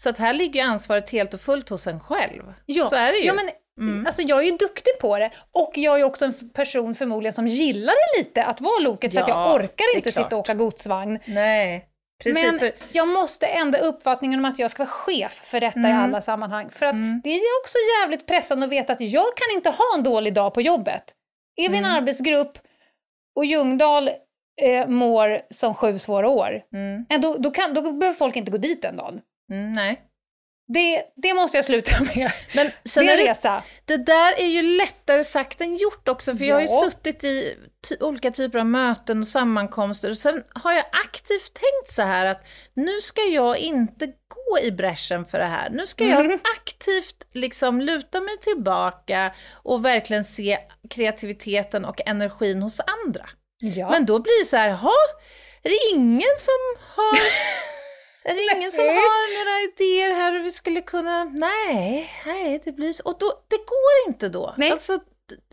[0.03, 2.53] Så att här ligger ju ansvaret helt och fullt hos en själv.
[2.65, 2.85] Ja.
[2.85, 3.25] Så är det ju.
[3.27, 3.49] Ja, men,
[3.79, 4.05] Mm.
[4.05, 7.47] alltså, jag är ju duktig på det och jag är också en person förmodligen som
[7.47, 10.53] gillar det lite, att vara loket, för att Ja, jag orkar inte sitta och åka
[10.53, 11.19] godsvagn.
[11.25, 11.85] Nej,
[12.23, 12.43] precis.
[12.51, 15.83] Men för, jag måste ändra uppfattningen om att jag ska vara chef för detta i
[15.91, 16.03] Mm.
[16.03, 16.69] alla sammanhang.
[16.69, 17.21] För att Mm.
[17.23, 20.53] det är också jävligt pressande att veta att jag kan inte ha en dålig dag
[20.53, 21.03] på jobbet.
[21.55, 21.95] Är vi en Mm.
[21.97, 22.57] arbetsgrupp
[23.35, 24.09] och Ljungdahl
[24.61, 28.51] eh, mår som sju svåra år, mm, eh, då, då, kan, då behöver folk inte
[28.51, 29.21] gå dit den dagen.
[29.53, 30.01] Mm, nej.
[30.67, 32.31] Det, det måste jag sluta med.
[32.55, 33.63] Men sen det är en det, resa.
[33.85, 36.81] det där är ju lättare sagt än gjort också, för jag har ju Ja.
[36.91, 37.57] suttit i
[37.89, 42.25] ty- olika typer av möten och sammankomster och sen har jag aktivt tänkt så här
[42.25, 45.69] att nu ska jag inte gå i bräschen för det här.
[45.69, 46.39] Nu ska jag Mm.
[46.57, 49.33] aktivt liksom luta mig tillbaka
[49.63, 50.57] och verkligen se
[50.89, 53.29] kreativiteten och energin hos andra.
[53.59, 53.89] Ja.
[53.89, 54.95] Men då blir det så här, ha,
[55.63, 57.19] är det ingen som har...
[58.25, 61.23] Är det ingen som har några idéer här hur vi skulle kunna...
[61.23, 63.03] Nej, nej, det blir så...
[63.03, 64.53] Och då, det går inte då.
[64.57, 64.71] Nej.
[64.71, 64.99] Alltså,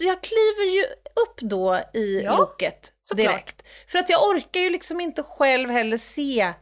[0.00, 0.82] jag kliver ju
[1.24, 3.68] upp då i Ja, loket direkt.
[3.88, 6.52] För att jag orkar ju liksom inte själv heller se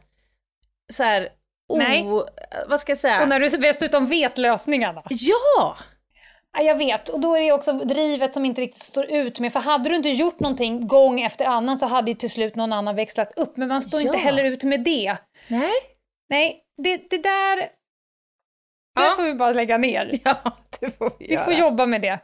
[0.91, 1.29] så här...
[1.73, 2.03] Nej.
[2.03, 2.23] Oh,
[2.67, 3.21] vad ska jag säga?
[3.21, 5.03] Och när du dessutom vet lösningarna.
[5.09, 5.77] Ja!
[6.53, 9.53] Ja, jag vet, och då är det också drivet som inte riktigt står ut med.
[9.53, 12.73] För hade du inte gjort någonting gång efter annan så hade ju till slut någon
[12.73, 13.57] annan växlat upp.
[13.57, 14.19] Men man står inte Ja.
[14.23, 15.17] heller ut med det.
[15.47, 15.73] Nej.
[16.29, 17.57] Nej, det, det där...
[17.57, 17.69] Det
[18.95, 19.13] Ja.
[19.15, 20.11] får vi bara lägga ner.
[20.23, 21.45] Ja, det får vi, Vi göra.
[21.45, 22.19] får jobba med det.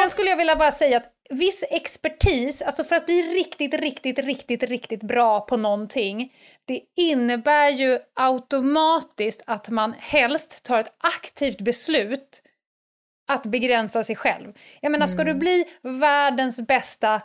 [0.00, 4.18] Sen skulle jag vilja bara säga att viss expertis, alltså för att bli riktigt, riktigt,
[4.18, 11.60] riktigt, riktigt bra på någonting, det innebär ju automatiskt att man helst tar ett aktivt
[11.60, 12.42] beslut
[13.28, 14.52] att begränsa sig själv.
[14.80, 17.22] Jag menar, ska du bli världens bästa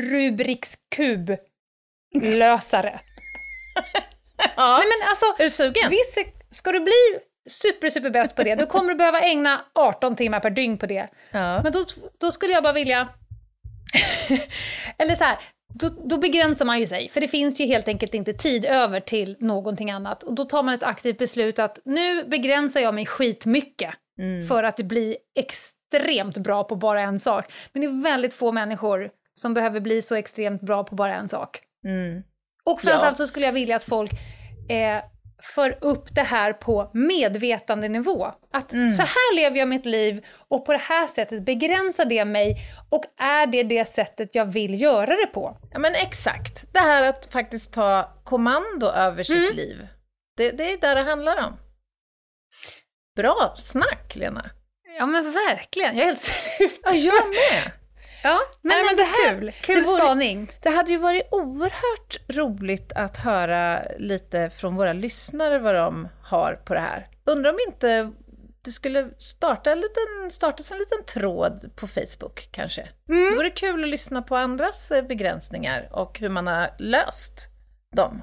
[0.00, 3.00] Rubiks kub-lösare?
[4.56, 4.78] ja.
[4.78, 5.90] Nej men alltså, Är du sugen?
[5.90, 6.18] viss,
[6.50, 7.18] ska du bli
[7.50, 10.86] super, super bäst på det, då kommer du behöva ägna 18 timmar per dygn på
[10.86, 11.08] det.
[11.30, 11.62] Ja.
[11.62, 11.84] Men då,
[12.20, 13.08] då skulle jag bara vilja...
[14.98, 15.38] Eller så här,
[15.74, 19.00] då, då begränsar man ju sig, för det finns ju helt enkelt inte tid över
[19.00, 20.22] till någonting annat.
[20.22, 24.46] Och då tar man ett aktivt beslut att nu begränsar jag mig skitmycket Mm.
[24.46, 27.52] för att bli extremt bra på bara en sak.
[27.72, 31.28] Men det är väldigt få människor som behöver bli så extremt bra på bara en
[31.28, 31.60] sak.
[31.84, 32.22] Mm.
[32.72, 34.10] Och framförallt så skulle jag vilja att folk
[34.68, 35.02] eh,
[35.56, 38.26] för upp det här på medvetandenivå.
[38.52, 38.88] Att Mm.
[38.92, 42.56] så här lever jag mitt liv och på det här sättet begränsar det mig
[42.90, 45.56] och är det det sättet jag vill göra det på?
[45.72, 46.72] Ja men exakt.
[46.72, 49.56] Det här att faktiskt ta kommando över sitt Mm.
[49.56, 49.86] liv.
[50.36, 51.56] Det, det är där det handlar om.
[53.16, 54.50] Bra snack Lena.
[54.98, 56.20] Ja men verkligen, jag är helt
[56.58, 56.80] slut.
[56.84, 57.72] Ja, jag med.
[58.22, 59.52] Ja, men, Nej, men det här- kul.
[59.60, 60.50] Kul det vore- spaning.
[60.62, 66.54] Det hade ju varit oerhört roligt att höra lite från våra lyssnare vad de har
[66.64, 67.08] på det här.
[67.24, 68.12] Undrar om inte
[68.64, 72.88] det skulle starta en liten, startas en liten tråd på Facebook kanske.
[73.08, 73.30] Mm.
[73.30, 77.48] Det vore kul att lyssna på andras eh, begränsningar och hur man har löst
[77.96, 78.22] dem.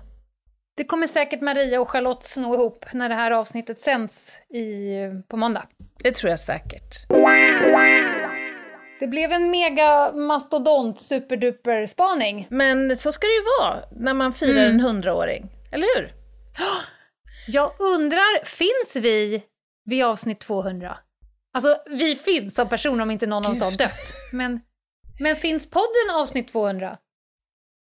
[0.78, 4.96] Det kommer säkert Maria och Charlotte sno ihop när det här avsnittet sänds i,
[5.30, 5.68] på måndag.
[6.04, 7.06] Det tror jag säkert.
[9.06, 12.48] Det blev en mega mastodont superduper spaning.
[12.50, 14.70] Men så ska det ju vara när man firar Mm.
[14.76, 16.14] en hundraåring, eller hur?
[17.48, 19.44] Jag undrar, finns vi
[19.86, 20.98] vid avsnitt 200?
[21.54, 24.14] Alltså, vi finns som personer om inte någon av oss har dött.
[24.34, 24.62] Men,
[25.20, 26.98] men finns podden avsnitt 200?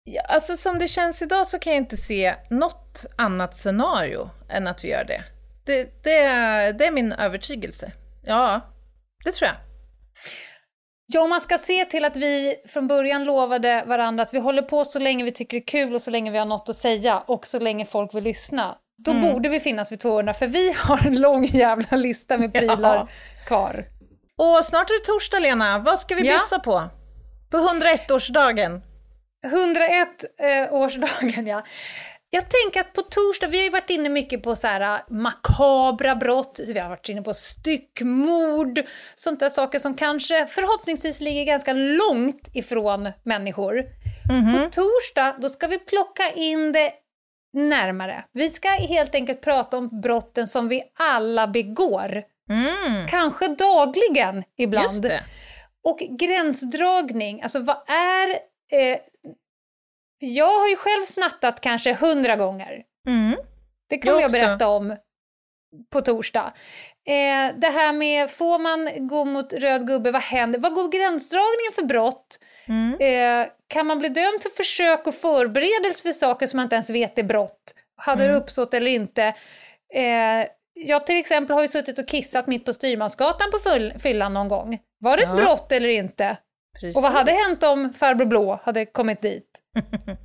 [0.04, 4.66] Ja, alltså som det känns idag så kan jag inte se något annat scenario än
[4.66, 5.24] att vi gör det.
[5.66, 7.92] Det, det, är, det är min övertygelse.
[8.24, 8.60] Ja,
[9.24, 9.56] det tror jag.
[11.12, 14.62] Ja, om man ska se till att vi från början lovade varandra att vi håller
[14.62, 16.76] på så länge vi tycker det är kul och så länge vi har något att
[16.76, 18.78] säga och så länge folk vill lyssna.
[18.98, 19.32] Då Mm.
[19.32, 23.08] borde vi finnas vid 200 för vi har en lång jävla lista med prylar Ja.
[23.46, 23.84] kvar.
[24.36, 26.32] Och snart är det torsdag Lena, vad ska vi Ja.
[26.32, 26.82] bjussa på?
[27.50, 28.82] På 101-årsdagen.
[29.44, 30.08] 101
[30.40, 31.62] eh, årsdagen ja.
[32.35, 35.01] Jag tänker att på torsdag, vi har ju varit inne mycket på så här äh,
[35.09, 38.80] makabra brott, vi har varit inne på styckmord,
[39.14, 43.85] sånt där saker som kanske förhoppningsvis ligger ganska långt ifrån människor.
[44.30, 44.53] Mhm.
[44.53, 46.93] På torsdag, då ska vi plocka in det
[47.53, 48.24] närmare.
[48.33, 52.24] Vi ska helt enkelt prata om brotten som vi alla begår.
[52.51, 53.09] Mm.
[53.09, 55.11] Kanske dagligen ibland.
[55.85, 58.28] Och gränsdragning, alltså vad är...
[58.72, 58.99] Eh,
[60.22, 62.82] jag har ju själv snattat kanske hundra gånger.
[63.08, 63.36] Mm.
[63.88, 64.96] Det kommer Jag jag, berätta om
[65.92, 66.52] på torsdag.
[67.08, 70.58] Eh, det här med, får man gå mot röd gubbe, vad händer?
[70.58, 72.38] Vad går gränsdragningen för brott?
[72.68, 72.96] Mm.
[73.00, 76.90] Eh, kan man bli dömd för försök och förberedelse för saker som man inte ens
[76.90, 77.74] vet är brott?
[77.96, 78.34] Hade Mm.
[78.34, 79.22] det uppstått eller inte?
[79.94, 84.34] Eh, jag till exempel har ju suttit och kissat mitt på Styrmansgatan på fyll- fyllan
[84.34, 84.78] någon gång.
[84.98, 85.36] Var det ett Ja.
[85.36, 86.36] brott eller inte?
[86.80, 86.96] Precis.
[86.96, 89.48] Och vad hade hänt om farbror Blå hade kommit dit?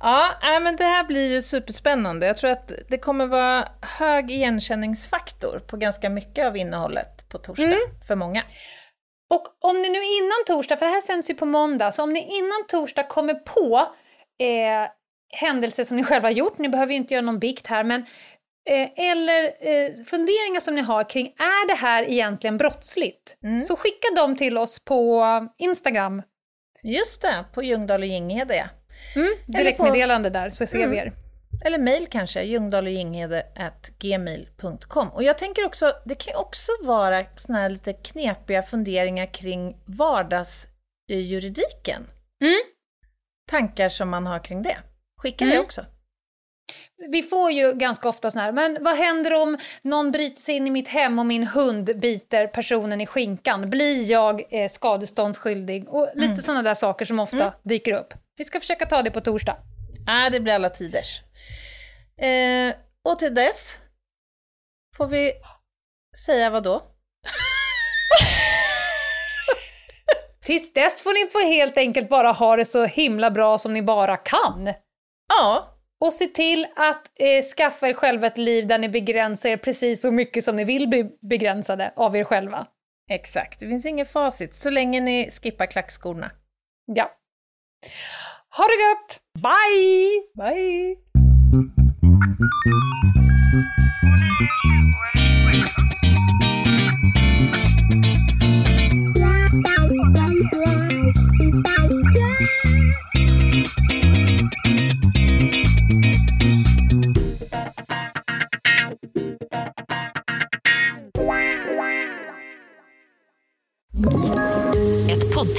[0.00, 0.30] Ja,
[0.62, 2.26] men det här blir ju superspännande.
[2.26, 7.64] Jag tror att det kommer vara hög igenkänningsfaktor på ganska mycket av innehållet på torsdag,
[7.66, 7.78] Mm.
[8.08, 8.42] för många.
[9.30, 12.12] Och om ni nu innan torsdag, för det här sänds ju på måndag, så om
[12.12, 13.78] ni innan torsdag kommer på
[14.38, 14.88] eh,
[15.40, 18.06] händelser som ni själva har gjort, ni behöver ju inte göra någon bikt här, men
[18.96, 23.36] eller eh, funderingar som ni har kring, är det här egentligen brottsligt?
[23.42, 23.60] Mm.
[23.60, 25.24] Så skicka dem till oss på
[25.58, 26.22] Instagram.
[26.82, 28.64] Just det, på Ljungdahl och Ginghede ja.
[29.16, 30.90] Mm, direktmeddelande där, så ser Mm.
[30.90, 31.12] vi er.
[31.64, 35.08] Eller mejl kanske, ljungdahloginghede.gmail.com.
[35.08, 39.76] Och jag tänker också, det kan ju också vara såna här lite knepiga funderingar kring
[39.86, 42.06] vardagsjuridiken.
[42.42, 42.60] Mm.
[43.50, 44.76] Tankar som man har kring det.
[45.22, 45.64] Skicka det Mm.
[45.64, 45.84] också.
[47.10, 50.66] Vi får ju ganska ofta sån här, men vad händer om någon bryter sig in
[50.66, 53.70] i mitt hem och min hund biter personen i skinkan?
[53.70, 55.88] Blir jag eh, skadeståndsskyldig?
[55.88, 56.36] Och lite Mm.
[56.36, 57.52] sådana där saker som ofta Mm.
[57.64, 58.14] dyker upp.
[58.36, 59.56] Vi ska försöka ta det på torsdag.
[60.06, 61.20] Nej, det blir alla tiders.
[62.20, 63.80] Eh, och till dess
[64.96, 65.32] får vi
[66.26, 66.82] säga vad då?
[70.44, 73.82] Tills dess får ni få helt enkelt bara ha det så himla bra som ni
[73.82, 74.72] bara kan.
[75.28, 79.56] Ja, Och se till att eh, skaffa er själva ett liv där ni begränsar er
[79.56, 82.66] precis så mycket som ni vill bli begränsade av er själva.
[83.10, 83.60] exakt.
[83.60, 86.30] Det finns inget facit så länge ni skippar klackskorna.
[86.86, 87.10] Ja.
[88.56, 89.20] Ha det gött!
[89.42, 90.22] Bye!
[90.34, 90.96] Bye!